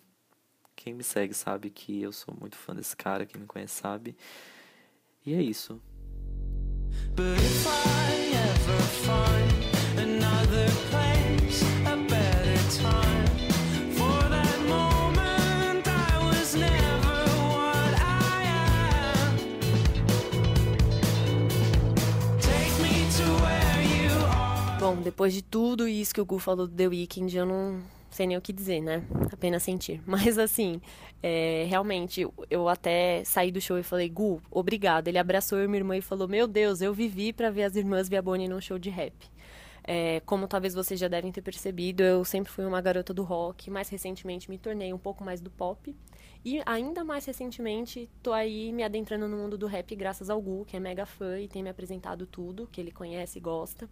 Quem 0.75 0.93
me 0.93 1.03
segue 1.03 1.33
sabe 1.33 1.69
que 1.69 2.01
eu 2.01 2.11
sou 2.11 2.35
muito 2.39 2.55
fã 2.55 2.75
desse 2.75 2.95
cara, 2.95 3.25
quem 3.25 3.41
me 3.41 3.47
conhece 3.47 3.75
sabe. 3.75 4.15
E 5.25 5.33
é 5.33 5.41
isso. 5.41 5.81
But 7.15 7.39
if 7.39 7.67
I 7.67 8.31
ever 8.33 8.81
find 9.03 9.99
another 9.99 10.69
place, 10.89 11.12
Bom, 24.93 25.01
depois 25.01 25.33
de 25.33 25.41
tudo 25.41 25.87
isso 25.87 26.13
que 26.13 26.21
o 26.21 26.25
Gu 26.25 26.37
falou 26.37 26.67
do 26.67 26.75
The 26.75 26.87
Weeknd, 26.87 27.35
eu 27.35 27.47
não 27.47 27.81
sei 28.11 28.27
nem 28.27 28.37
o 28.37 28.41
que 28.41 28.53
dizer, 28.53 28.79
né? 28.79 29.03
Apenas 29.31 29.63
sentir. 29.63 29.99
Mas 30.05 30.37
assim, 30.37 30.79
é, 31.23 31.65
realmente, 31.67 32.27
eu 32.47 32.69
até 32.69 33.23
saí 33.23 33.51
do 33.51 33.59
show 33.59 33.79
e 33.79 33.81
falei, 33.81 34.07
Gu, 34.07 34.39
obrigado. 34.51 35.07
Ele 35.07 35.17
abraçou 35.17 35.57
eu 35.57 35.65
e 35.65 35.67
minha 35.67 35.79
irmã 35.79 35.97
e 35.97 36.01
falou, 36.01 36.27
meu 36.27 36.47
Deus, 36.47 36.79
eu 36.79 36.93
vivi 36.93 37.33
para 37.33 37.49
ver 37.49 37.63
as 37.63 37.75
irmãs 37.75 38.07
Viaboni 38.07 38.47
num 38.47 38.61
show 38.61 38.77
de 38.77 38.91
rap. 38.91 39.15
É, 39.83 40.21
como 40.27 40.47
talvez 40.47 40.75
vocês 40.75 40.99
já 40.99 41.07
devem 41.07 41.31
ter 41.31 41.41
percebido, 41.41 42.03
eu 42.03 42.23
sempre 42.23 42.51
fui 42.51 42.63
uma 42.63 42.79
garota 42.79 43.15
do 43.15 43.23
rock, 43.23 43.71
mais 43.71 43.89
recentemente 43.89 44.47
me 44.47 44.59
tornei 44.59 44.93
um 44.93 44.99
pouco 44.99 45.23
mais 45.23 45.41
do 45.41 45.49
pop. 45.49 45.93
E 46.45 46.61
ainda 46.67 47.03
mais 47.03 47.25
recentemente, 47.25 48.07
tô 48.21 48.31
aí 48.31 48.71
me 48.71 48.83
adentrando 48.83 49.27
no 49.27 49.37
mundo 49.37 49.57
do 49.57 49.65
rap 49.65 49.95
graças 49.95 50.29
ao 50.29 50.39
Gu, 50.39 50.65
que 50.65 50.77
é 50.77 50.79
mega 50.79 51.03
fã 51.05 51.39
e 51.39 51.47
tem 51.47 51.63
me 51.63 51.69
apresentado 51.69 52.27
tudo, 52.27 52.69
que 52.71 52.79
ele 52.79 52.91
conhece 52.91 53.39
e 53.39 53.41
gosta. 53.41 53.89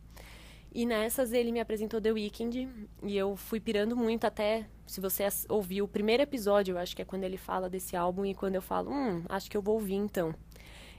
E 0.74 0.86
nessas 0.86 1.34
ele 1.34 1.52
me 1.52 1.60
apresentou 1.60 2.00
The 2.00 2.14
Weeknd 2.14 2.70
e 3.04 3.18
eu 3.18 3.36
fui 3.36 3.60
pirando 3.60 3.94
muito 3.96 4.26
até, 4.26 4.66
se 4.88 5.02
você 5.02 5.28
ouviu 5.50 5.84
o 5.84 5.88
primeiro 5.88 6.24
episódio, 6.24 6.74
eu 6.74 6.78
acho 6.78 6.96
que 6.96 7.02
é 7.02 7.06
quando 7.06 7.26
ele 7.26 7.36
fala 7.36 7.70
desse 7.70 7.96
álbum 7.96 8.26
e 8.26 8.34
quando 8.34 8.56
eu 8.56 8.62
falo, 8.62 8.90
hum, 8.90 9.24
acho 9.28 9.52
que 9.52 9.58
eu 9.58 9.62
vou 9.62 9.76
ouvir 9.76 9.96
então. 9.96 10.34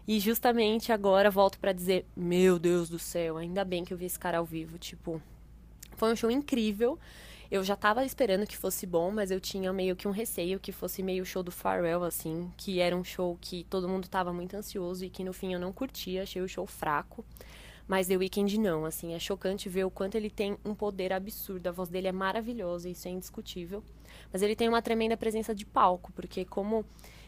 E 0.07 0.21
justamente 0.21 0.93
agora 0.93 1.31
volto 1.31 1.59
para 1.59 1.73
dizer, 1.73 2.05
meu 2.15 2.59
Deus 2.59 2.91
do 2.91 2.99
céu, 2.99 3.39
ainda 3.39 3.65
bem 3.65 3.83
que 3.83 3.95
eu 3.95 3.97
vi 3.97 4.05
esse 4.05 4.19
cara 4.19 4.39
ao 4.39 4.45
vivo, 4.45 4.77
tipo, 4.77 5.23
foi 5.97 6.13
um 6.13 6.17
show 6.17 6.31
incrível. 6.31 6.99
Eu 7.51 7.63
já 7.63 7.77
tava 7.77 8.05
esperando 8.05 8.47
que 8.47 8.57
fosse 8.57 8.87
bom, 8.87 9.11
mas 9.11 9.31
eu 9.31 9.39
tinha 9.39 9.73
meio 9.73 9.95
que 9.95 10.09
um 10.09 10.11
receio 10.11 10.59
que 10.59 10.73
fosse 10.73 11.03
meio 11.03 11.25
show 11.25 11.43
do 11.43 11.53
Pharrell, 11.53 12.03
assim, 12.03 12.51
que 12.57 12.81
era 12.81 12.97
um 12.97 13.05
show 13.05 13.39
que 13.41 13.65
todo 13.65 13.89
mundo 13.89 14.09
tava 14.09 14.33
muito 14.33 14.55
ansioso 14.55 15.05
e 15.05 15.11
que 15.11 15.23
no 15.23 15.33
fim 15.33 15.53
eu 15.55 15.61
não 15.61 15.73
curtia, 15.73 16.23
achei 16.23 16.43
o 16.43 16.49
show 16.49 16.67
fraco. 16.67 17.25
Mas 17.87 18.07
The 18.07 18.17
Weeknd 18.17 18.59
não, 18.59 18.85
assim, 18.85 19.13
é 19.15 19.19
chocante 19.19 19.69
ver 19.69 19.85
o 19.85 19.91
quanto 19.91 20.15
ele 20.15 20.31
tem 20.31 20.57
um 20.65 20.75
poder 20.75 21.13
absurdo. 21.13 21.67
A 21.67 21.73
voz 21.73 21.89
dele 21.89 22.09
é 22.09 22.13
maravilhosa, 22.13 22.89
isso 22.89 23.09
é 23.09 23.11
indiscutível. 23.11 23.83
Mas 24.33 24.43
ele 24.43 24.57
tem 24.57 24.69
uma 24.69 24.83
tremenda 24.83 25.17
presença 25.17 25.55
de 25.55 25.67
palco, 25.67 26.13
porque 26.13 26.45
como 26.45 26.85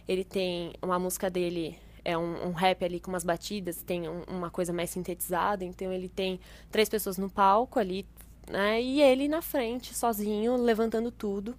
ele 0.06 0.24
tem 0.24 0.72
uma 0.82 0.98
música 0.98 1.28
dele 1.30 1.78
é 2.04 2.16
um, 2.16 2.48
um 2.48 2.52
rap 2.52 2.84
ali 2.84 3.00
com 3.00 3.10
umas 3.10 3.24
batidas, 3.24 3.82
tem 3.82 4.08
um, 4.08 4.22
uma 4.24 4.50
coisa 4.50 4.72
mais 4.72 4.90
sintetizada, 4.90 5.64
então 5.64 5.90
ele 5.90 6.08
tem 6.08 6.38
três 6.70 6.88
pessoas 6.88 7.16
no 7.16 7.30
palco 7.30 7.78
ali, 7.78 8.06
né? 8.48 8.80
E 8.80 9.00
ele 9.00 9.26
na 9.26 9.40
frente, 9.40 9.94
sozinho, 9.94 10.56
levantando 10.56 11.10
tudo. 11.10 11.56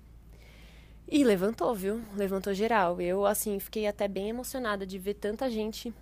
E 1.08 1.24
levantou, 1.24 1.74
viu? 1.74 2.02
Levantou 2.16 2.54
geral. 2.54 3.00
Eu, 3.00 3.26
assim, 3.26 3.60
fiquei 3.60 3.86
até 3.86 4.08
bem 4.08 4.30
emocionada 4.30 4.86
de 4.86 4.98
ver 4.98 5.16
tanta 5.16 5.50
gente 5.50 5.94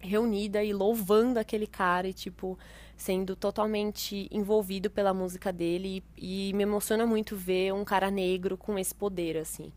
reunida 0.00 0.62
e 0.64 0.72
louvando 0.72 1.38
aquele 1.38 1.66
cara 1.66 2.08
e, 2.08 2.12
tipo, 2.12 2.58
sendo 2.96 3.36
totalmente 3.36 4.28
envolvido 4.30 4.90
pela 4.90 5.14
música 5.14 5.52
dele. 5.52 6.02
E, 6.16 6.48
e 6.50 6.52
me 6.54 6.62
emociona 6.62 7.06
muito 7.06 7.36
ver 7.36 7.72
um 7.72 7.84
cara 7.84 8.10
negro 8.10 8.56
com 8.56 8.78
esse 8.78 8.94
poder, 8.94 9.36
assim. 9.36 9.72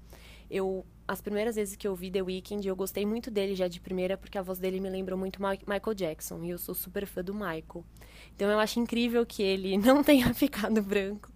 Eu, 0.50 0.86
as 1.08 1.22
primeiras 1.22 1.56
vezes 1.56 1.76
que 1.76 1.88
eu 1.88 1.96
vi 1.96 2.12
The 2.12 2.22
Weeknd, 2.22 2.68
eu 2.68 2.76
gostei 2.76 3.06
muito 3.06 3.30
dele 3.32 3.56
já 3.56 3.68
de 3.68 3.80
primeira, 3.80 4.18
porque 4.18 4.38
a 4.38 4.42
voz 4.42 4.60
dele 4.60 4.80
me 4.80 4.90
lembrou 4.90 5.18
muito 5.18 5.40
Michael 5.42 5.94
Jackson. 5.96 6.44
E 6.44 6.50
eu 6.50 6.58
sou 6.58 6.76
super 6.76 7.06
fã 7.06 7.24
do 7.24 7.34
Michael. 7.34 7.84
Então 8.36 8.50
eu 8.50 8.60
acho 8.60 8.80
incrível 8.80 9.26
que 9.26 9.42
ele 9.44 9.78
não 9.80 10.04
tenha 10.04 10.34
ficado 10.34 10.82
branco. 10.82 11.32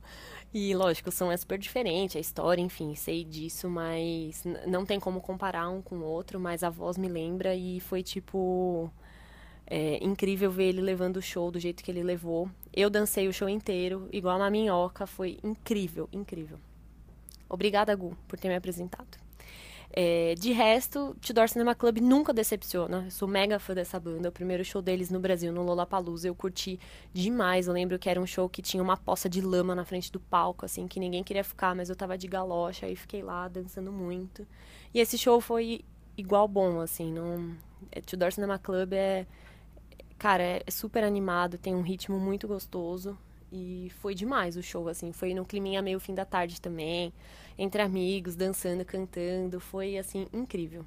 E, 0.54 0.74
lógico, 0.74 1.10
o 1.10 1.12
som 1.12 1.32
é 1.32 1.38
super 1.38 1.60
diferente, 1.60 2.18
a 2.18 2.22
história, 2.22 2.62
enfim, 2.62 2.96
sei 2.96 3.24
disso, 3.24 3.70
mas 3.70 4.44
não 4.66 4.86
tem 4.86 5.00
como 5.00 5.22
comparar 5.22 5.70
um 5.70 5.82
com 5.82 5.98
o 5.98 6.04
outro, 6.04 6.40
mas 6.40 6.64
a 6.64 6.70
voz 6.70 6.98
me 6.98 7.08
lembra 7.08 7.54
e 7.54 7.80
foi, 7.82 8.02
tipo, 8.02 8.90
é, 9.66 10.04
incrível 10.04 10.50
ver 10.50 10.70
ele 10.70 10.82
levando 10.82 11.18
o 11.18 11.22
show 11.22 11.52
do 11.52 11.60
jeito 11.60 11.84
que 11.84 11.92
ele 11.92 12.02
levou. 12.02 12.50
Eu 12.74 12.90
dancei 12.90 13.28
o 13.28 13.34
show 13.34 13.50
inteiro, 13.50 14.08
igual 14.12 14.38
uma 14.38 14.50
minhoca, 14.50 15.06
foi 15.06 15.38
incrível, 15.44 16.08
incrível. 16.14 16.58
Obrigada, 17.50 17.94
Gu, 17.96 18.16
por 18.28 18.40
ter 18.40 18.48
me 18.48 18.56
apresentado. 18.56 19.27
É, 19.92 20.36
de 20.36 20.52
resto, 20.52 21.16
Tudor 21.22 21.50
Cinema 21.50 21.74
Club 21.74 22.00
nunca 22.00 22.34
decepciona. 22.34 23.06
Eu 23.06 23.12
sou 23.12 23.28
mega 23.28 23.58
fã 23.58 23.74
dessa 23.74 24.00
banda. 24.00 24.30
O 24.30 24.32
primeiro 24.32 24.64
show 24.64 24.82
deles 24.82 25.10
no 25.10 25.20
Brasil, 25.20 25.52
no 25.52 25.64
Lollapalooza, 25.64 26.28
eu 26.28 26.36
curti 26.36 26.80
demais. 27.14 27.68
Eu 27.68 27.74
lembro 27.74 27.98
que 27.98 28.10
era 28.10 28.20
um 28.20 28.28
show 28.28 28.48
que 28.50 28.62
tinha 28.62 28.84
uma 28.84 28.98
poça 28.98 29.30
de 29.30 29.42
lama 29.42 29.74
na 29.74 29.86
frente 29.86 30.12
do 30.12 30.20
palco, 30.20 30.66
assim, 30.66 30.88
que 30.88 31.00
ninguém 31.00 31.24
queria 31.24 31.44
ficar, 31.44 31.76
mas 31.76 31.90
eu 31.90 31.96
tava 31.96 32.18
de 32.18 32.28
galocha, 32.28 32.86
aí 32.86 32.96
fiquei 32.96 33.24
lá 33.24 33.48
dançando 33.48 33.92
muito. 33.92 34.46
E 34.94 35.00
esse 35.00 35.18
show 35.18 35.40
foi 35.42 35.82
igual 36.18 36.48
bom, 36.48 36.80
assim, 36.80 37.12
não... 37.12 37.56
É, 37.92 38.32
Cinema 38.32 38.60
Club 38.60 38.94
é... 38.94 39.26
Cara, 40.18 40.44
é 40.44 40.64
super 40.70 41.04
animado, 41.04 41.58
tem 41.58 41.76
um 41.76 41.82
ritmo 41.82 42.20
muito 42.20 42.48
gostoso. 42.48 43.18
E 43.52 43.92
foi 44.00 44.14
demais 44.14 44.58
o 44.58 44.64
show, 44.64 44.90
assim. 44.90 45.14
Foi 45.14 45.34
no 45.34 45.46
climinha 45.46 45.82
meio 45.82 46.00
fim 46.00 46.14
da 46.14 46.26
tarde 46.26 46.60
também 46.60 47.14
entre 47.58 47.82
amigos, 47.82 48.36
dançando, 48.36 48.86
cantando. 48.86 49.60
Foi, 49.60 49.98
assim, 49.98 50.28
incrível. 50.34 50.86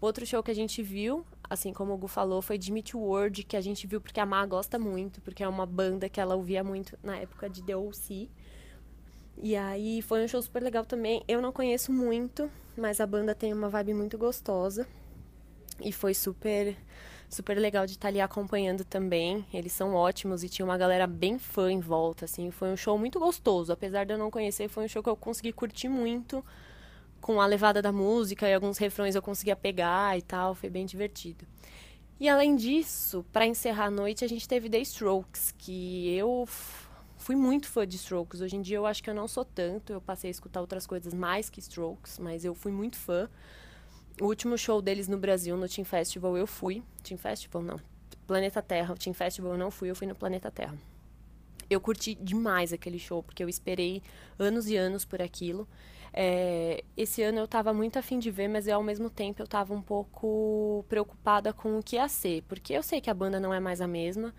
O 0.00 0.06
outro 0.06 0.26
show 0.26 0.42
que 0.42 0.50
a 0.50 0.54
gente 0.54 0.82
viu, 0.82 1.24
assim 1.48 1.72
como 1.72 1.92
o 1.92 1.96
Gu 1.96 2.08
falou, 2.08 2.42
foi 2.42 2.60
Jimmy 2.60 2.82
World, 2.92 3.44
que 3.44 3.56
a 3.56 3.60
gente 3.60 3.86
viu 3.86 4.00
porque 4.00 4.18
a 4.18 4.26
Má 4.26 4.44
gosta 4.44 4.76
muito, 4.78 5.20
porque 5.20 5.44
é 5.44 5.48
uma 5.48 5.64
banda 5.64 6.08
que 6.08 6.20
ela 6.20 6.34
ouvia 6.34 6.64
muito 6.64 6.98
na 7.02 7.16
época 7.16 7.48
de 7.48 7.62
The 7.62 7.76
O.C. 7.76 8.28
E 9.40 9.54
aí 9.54 10.02
foi 10.02 10.24
um 10.24 10.28
show 10.28 10.42
super 10.42 10.62
legal 10.62 10.84
também. 10.84 11.22
Eu 11.28 11.40
não 11.40 11.52
conheço 11.52 11.92
muito, 11.92 12.50
mas 12.76 13.00
a 13.00 13.06
banda 13.06 13.34
tem 13.34 13.52
uma 13.52 13.68
vibe 13.68 13.94
muito 13.94 14.18
gostosa. 14.18 14.88
E 15.80 15.92
foi 15.92 16.14
super 16.14 16.76
super 17.32 17.58
legal 17.58 17.86
de 17.86 17.92
estar 17.92 18.08
ali 18.08 18.20
acompanhando 18.20 18.84
também. 18.84 19.44
Eles 19.52 19.72
são 19.72 19.94
ótimos 19.94 20.44
e 20.44 20.48
tinha 20.48 20.64
uma 20.64 20.76
galera 20.76 21.06
bem 21.06 21.38
fã 21.38 21.72
em 21.72 21.80
volta, 21.80 22.26
assim. 22.26 22.50
Foi 22.50 22.68
um 22.68 22.76
show 22.76 22.98
muito 22.98 23.18
gostoso. 23.18 23.72
Apesar 23.72 24.04
de 24.04 24.12
eu 24.12 24.18
não 24.18 24.30
conhecer, 24.30 24.68
foi 24.68 24.84
um 24.84 24.88
show 24.88 25.02
que 25.02 25.08
eu 25.08 25.16
consegui 25.16 25.52
curtir 25.52 25.88
muito. 25.88 26.44
Com 27.20 27.40
a 27.40 27.46
levada 27.46 27.80
da 27.80 27.92
música 27.92 28.48
e 28.48 28.52
alguns 28.54 28.78
refrões 28.78 29.14
eu 29.14 29.22
conseguia 29.22 29.56
pegar 29.56 30.18
e 30.18 30.22
tal. 30.22 30.54
Foi 30.54 30.68
bem 30.68 30.84
divertido. 30.84 31.46
E 32.20 32.28
além 32.28 32.54
disso, 32.54 33.24
para 33.32 33.46
encerrar 33.46 33.86
a 33.86 33.90
noite, 33.90 34.24
a 34.24 34.28
gente 34.28 34.46
teve 34.46 34.68
The 34.68 34.80
Strokes, 34.80 35.54
que 35.56 36.14
eu 36.14 36.46
fui 37.16 37.34
muito 37.34 37.66
fã 37.68 37.86
de 37.86 37.96
Strokes. 37.96 38.40
Hoje 38.40 38.56
em 38.56 38.62
dia 38.62 38.76
eu 38.76 38.86
acho 38.86 39.02
que 39.02 39.08
eu 39.08 39.14
não 39.14 39.26
sou 39.26 39.44
tanto. 39.44 39.92
Eu 39.92 40.00
passei 40.00 40.28
a 40.28 40.30
escutar 40.30 40.60
outras 40.60 40.86
coisas 40.86 41.14
mais 41.14 41.48
que 41.48 41.60
Strokes, 41.60 42.18
mas 42.18 42.44
eu 42.44 42.54
fui 42.54 42.70
muito 42.70 42.98
fã. 42.98 43.28
O 44.22 44.26
último 44.26 44.56
show 44.56 44.80
deles 44.80 45.08
no 45.08 45.18
Brasil, 45.18 45.56
no 45.56 45.68
Team 45.68 45.84
Festival, 45.84 46.36
eu 46.38 46.46
fui. 46.46 46.80
Team 47.02 47.18
Festival, 47.18 47.60
não. 47.60 47.80
Planeta 48.24 48.62
Terra. 48.62 48.94
O 48.94 48.96
Team 48.96 49.12
Festival 49.12 49.50
eu 49.50 49.58
não 49.58 49.68
fui, 49.68 49.90
eu 49.90 49.96
fui 49.96 50.06
no 50.06 50.14
Planeta 50.14 50.48
Terra. 50.48 50.78
Eu 51.68 51.80
curti 51.80 52.14
demais 52.14 52.72
aquele 52.72 53.00
show, 53.00 53.20
porque 53.20 53.42
eu 53.42 53.48
esperei 53.48 54.00
anos 54.38 54.68
e 54.68 54.76
anos 54.76 55.04
por 55.04 55.20
aquilo. 55.20 55.66
É, 56.12 56.84
esse 56.96 57.20
ano 57.20 57.38
eu 57.40 57.46
estava 57.46 57.74
muito 57.74 57.98
afim 57.98 58.20
de 58.20 58.30
ver, 58.30 58.46
mas 58.46 58.68
ao 58.68 58.80
mesmo 58.80 59.10
tempo 59.10 59.42
eu 59.42 59.44
estava 59.44 59.74
um 59.74 59.82
pouco 59.82 60.84
preocupada 60.88 61.52
com 61.52 61.76
o 61.76 61.82
que 61.82 61.96
ia 61.96 62.08
ser, 62.08 62.44
porque 62.44 62.72
eu 62.72 62.82
sei 62.84 63.00
que 63.00 63.10
a 63.10 63.14
banda 63.14 63.40
não 63.40 63.52
é 63.52 63.58
mais 63.58 63.80
a 63.80 63.88
mesma 63.88 64.32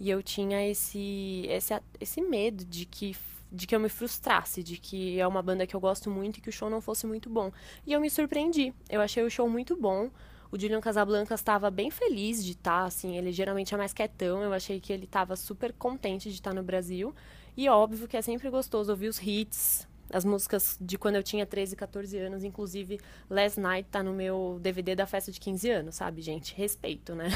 e 0.00 0.08
eu 0.08 0.22
tinha 0.22 0.66
esse, 0.66 1.44
esse, 1.50 1.78
esse 2.00 2.22
medo 2.22 2.64
de 2.64 2.86
que 2.86 3.14
de 3.50 3.66
que 3.66 3.74
eu 3.74 3.80
me 3.80 3.88
frustrasse, 3.88 4.62
de 4.62 4.76
que 4.76 5.18
é 5.18 5.26
uma 5.26 5.42
banda 5.42 5.66
que 5.66 5.74
eu 5.74 5.80
gosto 5.80 6.10
muito 6.10 6.38
e 6.38 6.40
que 6.40 6.48
o 6.48 6.52
show 6.52 6.68
não 6.68 6.80
fosse 6.80 7.06
muito 7.06 7.30
bom. 7.30 7.52
E 7.86 7.92
eu 7.92 8.00
me 8.00 8.10
surpreendi. 8.10 8.74
Eu 8.88 9.00
achei 9.00 9.22
o 9.22 9.30
show 9.30 9.48
muito 9.48 9.76
bom. 9.76 10.10
O 10.50 10.58
Julian 10.58 10.80
Casablancas 10.80 11.40
estava 11.40 11.70
bem 11.70 11.90
feliz 11.90 12.44
de 12.44 12.52
estar, 12.52 12.82
tá, 12.82 12.86
assim, 12.86 13.16
ele 13.16 13.32
geralmente 13.32 13.74
é 13.74 13.76
mais 13.76 13.92
quietão. 13.92 14.42
Eu 14.42 14.52
achei 14.52 14.80
que 14.80 14.92
ele 14.92 15.04
estava 15.04 15.36
super 15.36 15.72
contente 15.72 16.28
de 16.28 16.36
estar 16.36 16.50
tá 16.50 16.56
no 16.56 16.62
Brasil. 16.62 17.14
E 17.56 17.68
óbvio 17.68 18.06
que 18.06 18.16
é 18.16 18.22
sempre 18.22 18.50
gostoso 18.50 18.90
ouvir 18.90 19.08
os 19.08 19.20
hits, 19.20 19.88
as 20.10 20.24
músicas 20.24 20.76
de 20.80 20.98
quando 20.98 21.16
eu 21.16 21.22
tinha 21.22 21.44
13, 21.44 21.74
14 21.74 22.18
anos, 22.18 22.44
inclusive 22.44 23.00
Last 23.28 23.58
Night 23.58 23.88
tá 23.90 24.02
no 24.02 24.12
meu 24.12 24.58
DVD 24.60 24.94
da 24.94 25.06
festa 25.06 25.32
de 25.32 25.40
15 25.40 25.70
anos, 25.70 25.94
sabe, 25.94 26.20
gente? 26.20 26.54
Respeito, 26.54 27.14
né? 27.14 27.28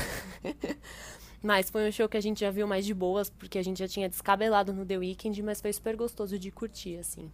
Mas 1.42 1.70
foi 1.70 1.88
um 1.88 1.92
show 1.92 2.08
que 2.08 2.16
a 2.16 2.20
gente 2.20 2.40
já 2.40 2.50
viu 2.50 2.66
mais 2.66 2.84
de 2.84 2.92
boas, 2.92 3.30
porque 3.30 3.58
a 3.58 3.62
gente 3.62 3.78
já 3.78 3.88
tinha 3.88 4.08
descabelado 4.08 4.72
no 4.72 4.84
The 4.84 4.98
Weeknd, 4.98 5.42
mas 5.42 5.60
foi 5.60 5.72
super 5.72 5.96
gostoso 5.96 6.38
de 6.38 6.50
curtir, 6.50 6.96
assim. 6.96 7.30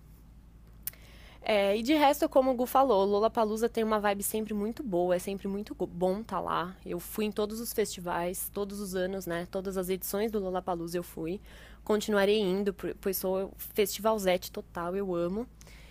É, 1.48 1.76
e 1.76 1.82
de 1.82 1.94
resto, 1.94 2.28
como 2.28 2.50
o 2.50 2.54
Gu 2.54 2.66
falou, 2.66 3.04
Lollapalooza 3.04 3.68
tem 3.68 3.84
uma 3.84 4.00
vibe 4.00 4.24
sempre 4.24 4.52
muito 4.52 4.82
boa, 4.82 5.14
é 5.14 5.18
sempre 5.20 5.46
muito 5.46 5.76
bom 5.76 6.20
estar 6.20 6.36
tá 6.36 6.40
lá. 6.40 6.76
Eu 6.84 6.98
fui 6.98 7.24
em 7.24 7.30
todos 7.30 7.60
os 7.60 7.72
festivais, 7.72 8.50
todos 8.52 8.80
os 8.80 8.96
anos, 8.96 9.26
né? 9.26 9.46
Todas 9.48 9.76
as 9.76 9.88
edições 9.88 10.32
do 10.32 10.40
Lollapalooza 10.40 10.98
eu 10.98 11.04
fui. 11.04 11.40
Continuarei 11.84 12.40
indo, 12.40 12.74
pois 13.00 13.16
sou 13.16 13.52
festivalzete 13.56 14.50
total, 14.50 14.96
eu 14.96 15.14
amo. 15.14 15.46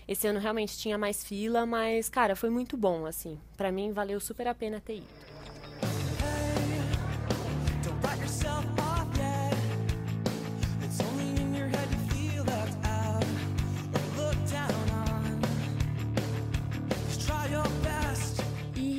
Esse 0.05 0.27
ano 0.27 0.39
realmente 0.39 0.77
tinha 0.77 0.97
mais 0.97 1.23
fila, 1.23 1.65
mas, 1.65 2.09
cara, 2.09 2.35
foi 2.35 2.49
muito 2.49 2.75
bom, 2.75 3.05
assim. 3.05 3.39
para 3.55 3.71
mim, 3.71 3.93
valeu 3.93 4.19
super 4.19 4.49
a 4.49 4.53
pena 4.53 4.81
ter 4.81 4.97
ido. 4.97 5.34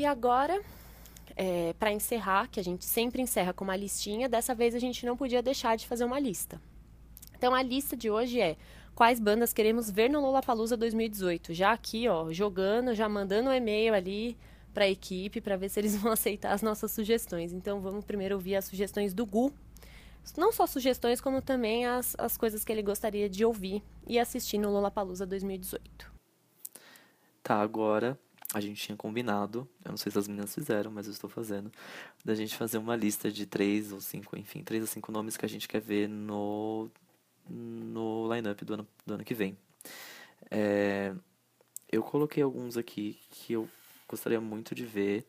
E 0.06 0.08
agora, 0.08 0.62
é, 1.34 1.74
para 1.80 1.90
encerrar, 1.90 2.48
que 2.48 2.60
a 2.60 2.62
gente 2.62 2.84
sempre 2.84 3.20
encerra 3.20 3.52
com 3.52 3.64
uma 3.64 3.74
listinha, 3.74 4.28
dessa 4.28 4.54
vez 4.54 4.72
a 4.72 4.78
gente 4.78 5.04
não 5.04 5.16
podia 5.16 5.42
deixar 5.42 5.76
de 5.76 5.84
fazer 5.84 6.04
uma 6.04 6.20
lista. 6.20 6.62
Então 7.36 7.52
a 7.52 7.60
lista 7.60 7.96
de 7.96 8.08
hoje 8.08 8.40
é 8.40 8.56
quais 8.94 9.18
bandas 9.18 9.52
queremos 9.52 9.90
ver 9.90 10.08
no 10.08 10.20
Lollapalooza 10.20 10.76
2018. 10.76 11.52
Já 11.52 11.72
aqui, 11.72 12.06
ó, 12.06 12.32
jogando, 12.32 12.94
já 12.94 13.08
mandando 13.08 13.50
um 13.50 13.52
e-mail 13.52 13.94
ali 13.94 14.38
para 14.72 14.84
a 14.84 14.88
equipe 14.88 15.40
para 15.40 15.56
ver 15.56 15.70
se 15.70 15.80
eles 15.80 15.96
vão 16.00 16.12
aceitar 16.12 16.52
as 16.52 16.62
nossas 16.62 16.92
sugestões. 16.92 17.52
Então 17.52 17.80
vamos 17.80 18.04
primeiro 18.04 18.36
ouvir 18.36 18.54
as 18.54 18.66
sugestões 18.66 19.12
do 19.12 19.26
Gu 19.26 19.52
não 20.36 20.52
só 20.52 20.68
sugestões, 20.68 21.20
como 21.20 21.42
também 21.42 21.84
as, 21.84 22.14
as 22.16 22.36
coisas 22.36 22.64
que 22.64 22.70
ele 22.70 22.82
gostaria 22.82 23.28
de 23.28 23.44
ouvir 23.44 23.82
e 24.06 24.20
assistir 24.20 24.58
no 24.58 24.70
Lollapalooza 24.70 25.26
2018. 25.26 26.12
Tá, 27.42 27.60
agora 27.60 28.16
a 28.54 28.60
gente 28.60 28.80
tinha 28.80 28.96
combinado, 28.96 29.68
eu 29.84 29.90
não 29.90 29.96
sei 29.96 30.12
se 30.12 30.18
as 30.18 30.28
meninas 30.28 30.54
fizeram, 30.54 30.90
mas 30.90 31.06
eu 31.06 31.12
estou 31.12 31.28
fazendo, 31.28 31.70
da 32.24 32.34
gente 32.34 32.56
fazer 32.56 32.78
uma 32.78 32.94
lista 32.94 33.30
de 33.30 33.44
três 33.46 33.92
ou 33.92 34.00
cinco, 34.00 34.38
enfim, 34.38 34.62
três 34.62 34.82
ou 34.82 34.86
cinco 34.86 35.10
nomes 35.10 35.36
que 35.36 35.44
a 35.44 35.48
gente 35.48 35.66
quer 35.66 35.80
ver 35.80 36.08
no, 36.08 36.88
no 37.48 38.32
line-up 38.32 38.64
do 38.64 38.74
ano, 38.74 38.88
do 39.04 39.14
ano 39.14 39.24
que 39.24 39.34
vem. 39.34 39.56
É, 40.50 41.12
eu 41.90 42.02
coloquei 42.02 42.42
alguns 42.42 42.76
aqui 42.76 43.18
que 43.30 43.54
eu 43.54 43.68
gostaria 44.08 44.40
muito 44.40 44.74
de 44.74 44.84
ver. 44.84 45.26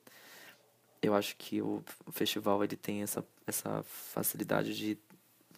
Eu 1.02 1.14
acho 1.16 1.36
que 1.38 1.62
o 1.62 1.84
festival 2.12 2.64
ele 2.64 2.76
tem 2.76 3.02
essa, 3.02 3.26
essa 3.46 3.84
facilidade 3.84 4.76
de. 4.76 4.98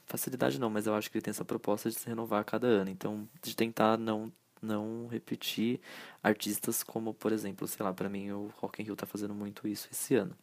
Facilidade 0.05 0.59
não, 0.59 0.69
mas 0.69 0.87
eu 0.87 0.95
acho 0.95 1.09
que 1.09 1.17
ele 1.17 1.23
tem 1.23 1.31
essa 1.31 1.45
proposta 1.45 1.89
de 1.89 1.95
se 1.95 2.07
renovar 2.07 2.41
a 2.41 2.43
cada 2.43 2.67
ano. 2.67 2.89
Então, 2.89 3.27
de 3.41 3.55
tentar 3.55 3.97
não, 3.97 4.31
não 4.61 5.07
repetir 5.07 5.79
artistas 6.23 6.83
como, 6.83 7.13
por 7.13 7.31
exemplo, 7.31 7.67
sei 7.67 7.83
lá, 7.83 7.93
para 7.93 8.09
mim 8.09 8.31
o 8.31 8.51
Rock 8.57 8.81
in 8.81 8.85
Rio 8.85 8.95
tá 8.95 9.05
fazendo 9.05 9.33
muito 9.33 9.67
isso 9.67 9.87
esse 9.91 10.15
ano. 10.15 10.35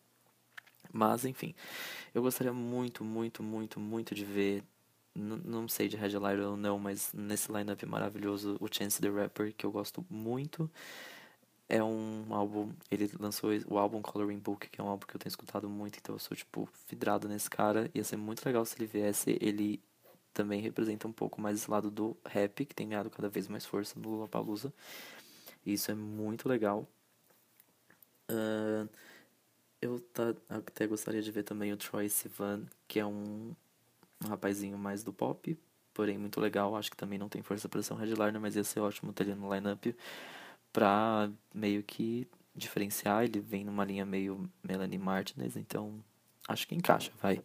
Mas, 0.93 1.25
enfim, 1.25 1.55
eu 2.15 2.23
gostaria 2.23 2.53
muito, 2.53 3.05
muito, 3.05 3.43
muito, 3.43 3.81
muito 3.81 4.15
de 4.15 4.25
ver 4.25 4.65
não 5.17 5.67
sei 5.69 5.89
de 5.89 5.97
Headliner 5.97 6.47
ou 6.47 6.57
não, 6.57 6.79
mas 6.79 7.13
nesse 7.15 7.51
lineup 7.51 7.83
maravilhoso, 7.85 8.57
o 8.61 8.69
Chance 8.71 9.01
the 9.01 9.09
Rapper, 9.09 9.55
que 9.55 9.65
eu 9.65 9.73
gosto 9.73 10.05
muito. 10.11 10.71
É 11.69 11.83
um 11.83 12.27
álbum, 12.33 12.73
ele 12.91 13.11
lançou 13.19 13.51
o 13.67 13.79
álbum 13.79 14.01
Coloring 14.01 14.39
Book, 14.39 14.69
que 14.69 14.81
é 14.81 14.85
um 14.85 14.89
álbum 14.89 15.07
que 15.07 15.17
eu 15.17 15.19
tenho 15.19 15.31
escutado 15.31 15.69
muito, 15.69 15.99
então 15.99 16.15
eu 16.15 16.19
sou, 16.19 16.37
tipo, 16.37 16.69
vidrado 16.89 17.29
nesse 17.29 17.51
cara. 17.51 17.91
Ia 17.95 18.05
ser 18.05 18.17
muito 18.17 18.45
legal 18.45 18.65
se 18.65 18.77
ele 18.79 18.87
viesse. 18.87 19.37
Ele 19.41 19.81
também 20.37 20.61
representa 20.61 21.09
um 21.09 21.13
pouco 21.13 21.41
mais 21.41 21.57
esse 21.57 21.71
lado 21.71 21.91
do 21.91 22.17
rap, 22.27 22.67
que 22.67 22.75
tem 22.75 22.89
ganhado 22.91 23.09
cada 23.11 23.29
vez 23.29 23.49
mais 23.49 23.65
força 23.65 23.99
no 23.99 24.11
Lollapalooza. 24.11 24.73
Isso 25.65 25.91
é 25.91 25.95
muito 25.95 26.49
legal. 26.49 26.87
Uh, 28.31 28.89
eu 29.81 29.99
tá, 30.01 30.35
até 30.49 30.87
gostaria 30.87 31.23
de 31.23 31.33
ver 31.33 31.43
também 31.43 31.73
o 31.73 31.77
Troy 31.77 32.09
Sivan, 32.09 32.67
que 32.87 33.01
é 33.01 33.07
um 33.07 33.55
um 34.25 34.29
rapazinho 34.29 34.79
mais 34.79 35.03
do 35.03 35.13
pop, 35.13 35.59
porém 35.93 36.19
muito 36.19 36.41
legal. 36.41 36.77
Acho 36.77 36.91
que 36.91 36.97
também 36.97 37.19
não 37.19 37.29
tem 37.29 37.43
força 37.43 37.69
para 37.69 37.83
ser 37.83 37.93
um 37.95 37.97
headliner, 37.97 38.41
mas 38.41 38.57
ia 38.57 38.65
ser 38.65 38.81
ótimo 38.81 39.13
ter 39.13 39.25
ele 39.25 39.35
no 39.35 39.53
lineup 39.55 39.87
pra 40.73 41.31
meio 41.55 41.83
que 41.83 42.27
diferenciar. 42.55 43.25
Ele 43.25 43.41
vem 43.41 43.65
numa 43.65 43.85
linha 43.85 44.07
meio 44.07 44.51
Melanie 44.63 44.99
Martinez, 44.99 45.57
então 45.57 46.03
acho 46.49 46.67
que 46.67 46.75
encaixa, 46.75 47.13
vai. 47.21 47.43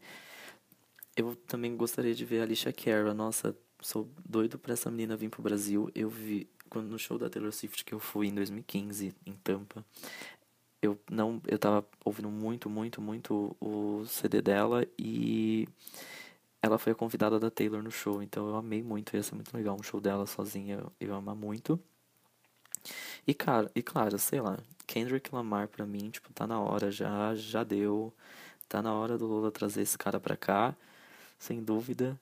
Eu 1.16 1.36
também 1.36 1.76
gostaria 1.76 2.14
de 2.16 2.24
ver 2.26 2.40
a 2.40 2.44
Alicia 2.44 2.72
Cara. 2.72 3.14
Nossa, 3.14 3.56
sou 3.82 4.10
doido 4.28 4.58
pra 4.58 4.74
essa 4.74 4.90
menina 4.90 5.16
vir 5.16 5.30
pro 5.30 5.42
Brasil. 5.42 5.90
Eu 5.94 6.10
vi 6.10 6.50
quando 6.70 6.88
no 6.88 6.98
show 6.98 7.18
da 7.18 7.30
Taylor 7.30 7.52
Swift 7.52 7.84
que 7.84 7.94
eu 7.94 8.00
fui 8.00 8.28
em 8.28 8.34
2015 8.34 9.14
em 9.26 9.34
Tampa. 9.34 9.86
Eu 10.82 10.98
não, 11.12 11.42
eu 11.48 11.60
tava 11.60 11.86
ouvindo 12.04 12.30
muito, 12.30 12.70
muito, 12.70 13.02
muito 13.02 13.56
o 13.60 14.04
CD 14.08 14.42
dela 14.42 14.86
e 14.98 15.68
ela 16.62 16.78
foi 16.80 16.94
a 16.94 16.96
convidada 16.96 17.40
da 17.40 17.52
Taylor 17.52 17.84
no 17.84 17.92
show, 17.92 18.22
então 18.22 18.48
eu 18.48 18.56
amei 18.56 18.82
muito, 18.82 19.16
ia 19.16 19.22
ser 19.24 19.36
muito 19.36 19.56
legal 19.56 19.78
um 19.80 19.84
show 19.84 20.00
dela 20.02 20.26
sozinha, 20.26 20.80
eu, 21.00 21.10
eu 21.10 21.16
amar 21.16 21.36
muito. 21.36 21.80
E 23.28 23.34
cara, 23.34 23.70
e 23.76 23.82
claro, 23.82 24.18
sei 24.18 24.42
lá, 24.42 24.58
Kendrick 24.88 25.34
Lamar 25.34 25.68
pra 25.68 25.86
mim, 25.86 26.10
tipo, 26.10 26.32
tá 26.34 26.48
na 26.48 26.60
hora 26.60 26.92
já, 26.92 27.36
já 27.36 27.64
deu. 27.64 28.14
Tá 28.68 28.82
na 28.82 28.94
hora 28.94 29.18
do 29.18 29.28
Lola 29.28 29.52
trazer 29.52 29.82
esse 29.82 29.98
cara 29.98 30.20
pra 30.20 30.38
cá, 30.38 30.76
sem 31.42 31.64
dúvida. 31.64 32.20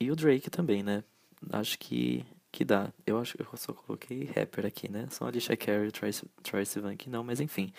E 0.00 0.10
o 0.10 0.16
Drake 0.16 0.48
também, 0.48 0.82
né? 0.82 1.04
Acho 1.52 1.78
que 1.78 2.24
que 2.50 2.64
dá. 2.64 2.92
Eu 3.06 3.18
acho 3.20 3.36
que 3.36 3.42
eu 3.42 3.56
só 3.56 3.72
coloquei 3.72 4.24
rapper 4.24 4.66
aqui, 4.66 4.90
né? 4.90 5.06
Só 5.10 5.26
Alicia 5.26 5.56
Carey 5.56 5.88
e 5.88 5.92
Troye, 5.92 6.12
Troye 6.42 6.66
Sivan 6.66 6.96
que 6.96 7.08
não, 7.10 7.22
mas 7.22 7.38
enfim. 7.38 7.72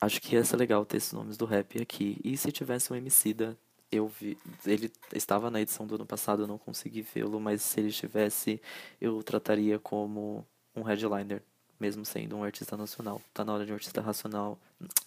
Acho 0.00 0.20
que 0.20 0.34
ia 0.34 0.44
ser 0.44 0.56
legal 0.56 0.84
ter 0.84 0.96
esses 0.96 1.12
nomes 1.12 1.36
do 1.36 1.44
rap 1.44 1.80
aqui. 1.80 2.18
E 2.24 2.36
se 2.36 2.50
tivesse 2.50 2.92
um 2.92 2.96
MC 2.96 3.34
da 3.34 3.54
eu 3.92 4.08
vi, 4.08 4.36
ele 4.66 4.90
estava 5.12 5.50
na 5.50 5.60
edição 5.60 5.86
do 5.86 5.94
ano 5.94 6.06
passado, 6.06 6.42
eu 6.42 6.46
não 6.48 6.58
consegui 6.58 7.02
vê-lo, 7.02 7.38
mas 7.38 7.62
se 7.62 7.78
ele 7.78 7.90
estivesse, 7.90 8.60
eu 9.00 9.22
trataria 9.22 9.78
como 9.78 10.44
um 10.74 10.82
headliner, 10.82 11.40
mesmo 11.78 12.04
sendo 12.04 12.36
um 12.36 12.42
artista 12.42 12.76
nacional. 12.76 13.22
Tá 13.32 13.44
na 13.44 13.52
hora 13.54 13.64
de 13.64 13.70
um 13.70 13.74
artista 13.74 14.00
racional, 14.00 14.58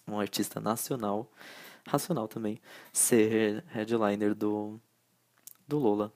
um 0.08 0.17
artista 0.17 0.62
nacional, 0.62 1.30
racional 1.88 2.28
também, 2.28 2.60
ser 2.93 3.63
headliner 3.69 4.36
do 4.36 4.80
do 5.67 5.80
Lola. 5.80 6.13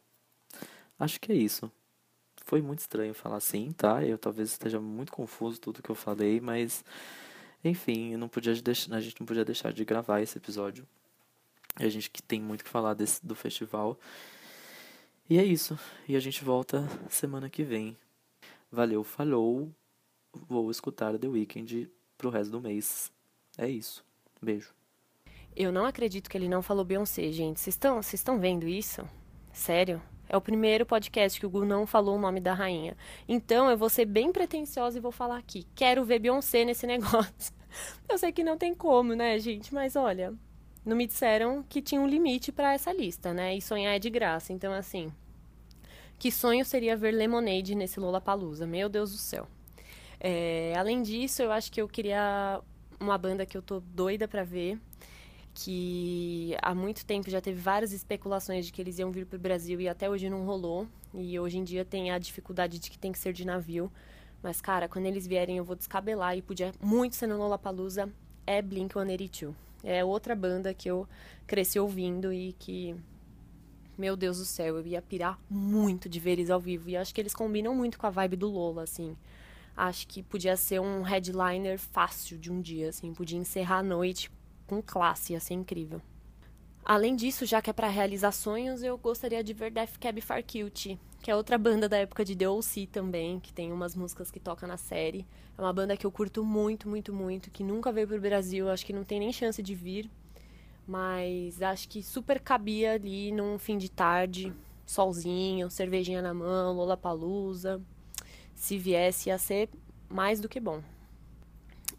Acho 1.00 1.20
que 1.20 1.32
é 1.32 1.36
isso. 1.36 1.72
Foi 2.46 2.62
muito 2.62 2.80
estranho 2.80 3.14
falar 3.14 3.38
assim, 3.38 3.72
tá? 3.72 4.04
Eu 4.06 4.18
talvez 4.18 4.52
esteja 4.52 4.80
muito 4.80 5.12
confuso 5.12 5.60
tudo 5.60 5.82
que 5.82 5.90
eu 5.90 5.96
falei, 5.96 6.40
mas 6.42 6.86
enfim, 7.64 8.16
não 8.18 8.28
podia 8.30 8.54
deixar, 8.62 8.94
a 8.96 9.02
gente 9.02 9.20
não 9.20 9.28
podia 9.28 9.46
deixar 9.46 9.74
de 9.74 9.86
gravar 9.86 10.22
esse 10.22 10.38
episódio 10.38 10.88
a 11.76 11.90
gente 11.90 12.10
que 12.10 12.22
tem 12.22 12.42
muito 12.42 12.64
que 12.64 12.70
falar 12.70 12.94
desse, 12.94 13.26
do 13.26 13.36
festival. 13.36 14.00
E 15.30 15.38
é 15.38 15.46
isso. 15.46 15.78
E 16.08 16.16
a 16.16 16.20
gente 16.20 16.44
volta 16.44 16.88
semana 17.10 17.50
que 17.50 17.64
vem. 17.64 17.98
Valeu, 18.72 19.04
falou. 19.04 19.72
Vou 20.48 20.70
escutar 20.72 21.18
The 21.18 21.28
Weeknd 21.28 21.90
pro 22.18 22.30
resto 22.30 22.52
do 22.52 22.62
mês. 22.62 23.12
É 23.58 23.70
isso. 23.70 24.04
Beijo. 24.42 24.81
Eu 25.56 25.72
não 25.72 25.86
acredito 25.86 26.30
que 26.30 26.38
ele 26.38 26.48
não 26.48 26.62
falou 26.62 26.86
Beyoncé, 26.86 27.32
gente. 27.32 27.60
Vocês 27.60 28.14
estão 28.14 28.40
vendo 28.40 28.68
isso? 28.68 29.08
Sério? 29.52 30.02
É 30.30 30.38
o 30.38 30.42
primeiro 30.42 30.86
podcast 30.86 31.38
que 31.38 31.46
o 31.46 31.50
Gu 31.50 31.66
não 31.66 31.86
falou 31.86 32.16
o 32.16 32.20
nome 32.20 32.40
da 32.40 32.54
rainha. 32.54 32.96
Então 33.28 33.70
eu 33.70 33.78
vou 33.78 33.90
ser 33.90 34.06
bem 34.06 34.32
pretensiosa 34.32 34.98
e 34.98 35.02
vou 35.02 35.12
falar 35.12 35.38
aqui. 35.38 35.68
Quero 35.76 36.06
ver 36.06 36.20
Beyoncé 36.20 36.64
nesse 36.64 36.88
negócio. 36.88 37.54
Eu 38.08 38.18
sei 38.18 38.32
que 38.32 38.44
não 38.44 38.58
tem 38.58 38.74
como, 38.74 39.14
né, 39.14 39.38
gente? 39.40 39.74
Mas 39.74 39.98
olha, 39.98 40.34
não 40.86 40.96
me 40.96 41.06
disseram 41.06 41.64
que 41.68 41.82
tinha 41.82 42.00
um 42.00 42.08
limite 42.08 42.52
para 42.52 42.74
essa 42.74 42.94
lista, 42.94 43.34
né? 43.34 43.56
E 43.56 43.62
sonhar 43.62 43.94
é 43.94 44.00
de 44.00 44.10
graça. 44.10 44.54
Então, 44.54 44.72
assim, 44.72 45.12
que 46.18 46.32
sonho 46.32 46.64
seria 46.64 46.96
ver 46.96 47.12
Lemonade 47.12 47.76
nesse 47.76 48.00
Lollapalooza? 48.00 48.66
Meu 48.66 48.88
Deus 48.88 49.12
do 49.12 49.18
céu. 49.18 49.48
É, 50.18 50.74
além 50.78 51.02
disso, 51.02 51.42
eu 51.42 51.52
acho 51.52 51.72
que 51.72 51.82
eu 51.82 51.88
queria 51.90 52.62
uma 53.00 53.18
banda 53.18 53.46
que 53.46 53.58
eu 53.58 53.62
tô 53.62 53.80
doida 53.80 54.28
para 54.28 54.44
ver, 54.44 54.80
que 55.54 56.56
há 56.62 56.74
muito 56.74 57.06
tempo 57.06 57.30
já 57.30 57.42
teve 57.42 57.60
várias 57.60 57.92
especulações 57.92 58.66
de 58.66 58.72
que 58.72 58.82
eles 58.82 59.00
iam 59.00 59.12
vir 59.12 59.26
pro 59.26 59.38
Brasil 59.38 59.80
e 59.82 59.88
até 59.88 60.10
hoje 60.10 60.30
não 60.30 60.46
rolou. 60.46 60.88
E 61.14 61.40
hoje 61.40 61.58
em 61.58 61.64
dia 61.64 61.84
tem 61.84 62.12
a 62.12 62.18
dificuldade 62.18 62.80
de 62.80 62.90
que 62.90 62.98
tem 62.98 63.12
que 63.12 63.20
ser 63.20 63.34
de 63.34 63.46
navio. 63.46 63.92
Mas, 64.42 64.62
cara, 64.62 64.88
quando 64.88 65.06
eles 65.06 65.28
vierem 65.28 65.58
eu 65.58 65.64
vou 65.64 65.76
descabelar 65.76 66.36
e 66.36 66.42
podia 66.42 66.72
muito 66.82 67.16
ser 67.16 67.28
no 67.28 67.38
Lollapalooza, 67.38 68.10
é 68.46 68.62
Blink-182. 68.62 69.54
É 69.84 70.04
outra 70.04 70.36
banda 70.36 70.74
que 70.74 70.90
eu 70.90 71.08
cresci 71.46 71.80
ouvindo 71.80 72.32
e 72.32 72.54
que, 72.54 72.96
meu 73.98 74.16
Deus 74.16 74.38
do 74.38 74.46
céu, 74.46 74.78
eu 74.78 74.86
ia 74.86 75.02
pirar 75.02 75.40
muito 75.50 76.08
de 76.08 76.20
ver 76.20 76.32
eles 76.32 76.50
ao 76.50 76.60
vivo. 76.60 76.90
E 76.90 76.96
acho 76.96 77.14
que 77.14 77.22
eles 77.22 77.34
combinam 77.34 77.76
muito 77.76 78.00
com 78.00 78.08
a 78.08 78.10
vibe 78.10 78.38
do 78.38 78.48
Lola, 78.48 78.84
assim. 78.84 79.16
Acho 79.76 80.08
que 80.08 80.22
podia 80.22 80.56
ser 80.56 80.80
um 80.80 81.02
headliner 81.02 81.78
fácil 81.80 82.38
de 82.38 82.52
um 82.52 82.62
dia, 82.62 82.90
assim. 82.90 83.14
Podia 83.14 83.38
encerrar 83.38 83.80
a 83.80 83.84
noite 83.84 84.32
com 84.72 84.82
classe, 84.82 85.34
ia 85.34 85.40
ser 85.42 85.54
incrível. 85.54 86.02
Além 86.86 87.14
disso, 87.14 87.46
já 87.46 87.62
que 87.62 87.70
é 87.70 87.74
para 87.74 87.90
realizar 87.90 88.32
sonhos, 88.32 88.82
eu 88.82 88.98
gostaria 88.98 89.44
de 89.44 89.54
ver 89.54 89.70
Death 89.70 89.98
Cab 90.00 90.22
for 90.22 90.42
que 90.42 90.72
é 91.28 91.36
outra 91.36 91.58
banda 91.58 91.90
da 91.90 91.98
época 91.98 92.24
de 92.24 92.38
The 92.38 92.48
O.C. 92.48 92.88
também, 92.88 93.38
que 93.38 93.52
tem 93.52 93.74
umas 93.74 93.98
músicas 93.98 94.32
que 94.32 94.40
toca 94.40 94.66
na 94.66 94.78
série. 94.78 95.28
É 95.58 95.62
uma 95.62 95.74
banda 95.74 95.98
que 95.98 96.06
eu 96.06 96.12
curto 96.12 96.46
muito, 96.46 96.88
muito, 96.88 97.14
muito, 97.14 97.52
que 97.52 97.66
nunca 97.66 97.92
veio 97.92 98.08
pro 98.08 98.20
Brasil, 98.20 98.70
acho 98.70 98.86
que 98.86 98.94
não 98.94 99.04
tem 99.04 99.20
nem 99.20 99.34
chance 99.34 99.62
de 99.62 99.76
vir. 99.76 100.10
Mas 100.88 101.62
acho 101.62 101.90
que 101.90 102.02
super 102.02 102.40
cabia 102.40 102.94
ali 102.94 103.30
num 103.34 103.60
fim 103.60 103.78
de 103.78 103.92
tarde, 103.92 104.54
solzinho, 104.86 105.70
cervejinha 105.70 106.22
na 106.22 106.34
mão, 106.34 106.74
Lollapalooza. 106.74 107.82
Se 108.56 108.78
viesse, 108.78 109.28
ia 109.28 109.38
ser 109.38 109.70
mais 110.10 110.40
do 110.40 110.48
que 110.48 110.62
bom. 110.62 110.82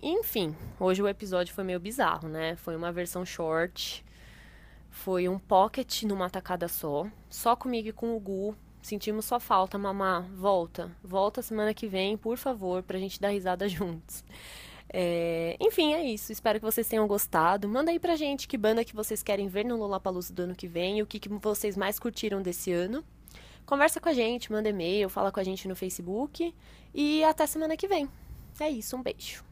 Enfim, 0.03 0.57
hoje 0.81 1.01
o 1.01 1.09
episódio 1.09 1.55
foi 1.55 1.63
meio 1.63 1.79
bizarro, 1.79 2.29
né? 2.29 2.57
Foi 2.57 2.75
uma 2.75 2.91
versão 2.91 3.25
short, 3.25 4.05
foi 4.91 5.29
um 5.29 5.39
pocket 5.39 6.03
numa 6.03 6.29
tacada 6.29 6.67
só, 6.67 7.07
só 7.31 7.55
comigo 7.55 7.89
e 7.89 7.93
com 7.93 8.17
o 8.17 8.21
Gu, 8.21 8.57
Sentimos 8.83 9.27
sua 9.27 9.39
falta, 9.39 9.79
mamá. 9.79 10.27
Volta. 10.35 10.91
Volta 11.05 11.41
semana 11.41 11.73
que 11.73 11.87
vem, 11.87 12.17
por 12.17 12.37
favor, 12.37 12.83
pra 12.83 12.99
gente 12.99 13.21
dar 13.21 13.29
risada 13.29 13.67
juntos. 13.71 14.25
É... 14.89 15.57
Enfim, 15.61 15.95
é 15.95 16.03
isso. 16.03 16.33
Espero 16.33 16.59
que 16.59 16.65
vocês 16.65 16.89
tenham 16.89 17.07
gostado. 17.07 17.69
Manda 17.69 17.93
aí 17.93 18.01
pra 18.01 18.17
gente 18.17 18.49
que 18.49 18.59
banda 18.59 18.85
que 18.85 18.95
vocês 18.95 19.23
querem 19.23 19.47
ver 19.47 19.65
no 19.65 19.77
Lollapalooza 19.77 20.35
do 20.35 20.43
ano 20.43 20.57
que 20.57 20.67
vem 20.67 20.99
e 20.99 21.03
o 21.03 21.07
que, 21.07 21.21
que 21.21 21.29
vocês 21.29 21.77
mais 21.77 22.01
curtiram 22.01 22.43
desse 22.43 22.73
ano. 22.73 23.05
Conversa 23.65 24.01
com 24.01 24.09
a 24.09 24.13
gente, 24.13 24.51
manda 24.51 24.69
e-mail, 24.69 25.09
fala 25.09 25.31
com 25.31 25.39
a 25.39 25.45
gente 25.45 25.69
no 25.69 25.77
Facebook. 25.77 26.53
E 26.93 27.23
até 27.23 27.47
semana 27.47 27.77
que 27.77 27.87
vem. 27.87 28.09
É 28.59 28.69
isso, 28.69 28.97
um 28.97 29.03
beijo. 29.03 29.52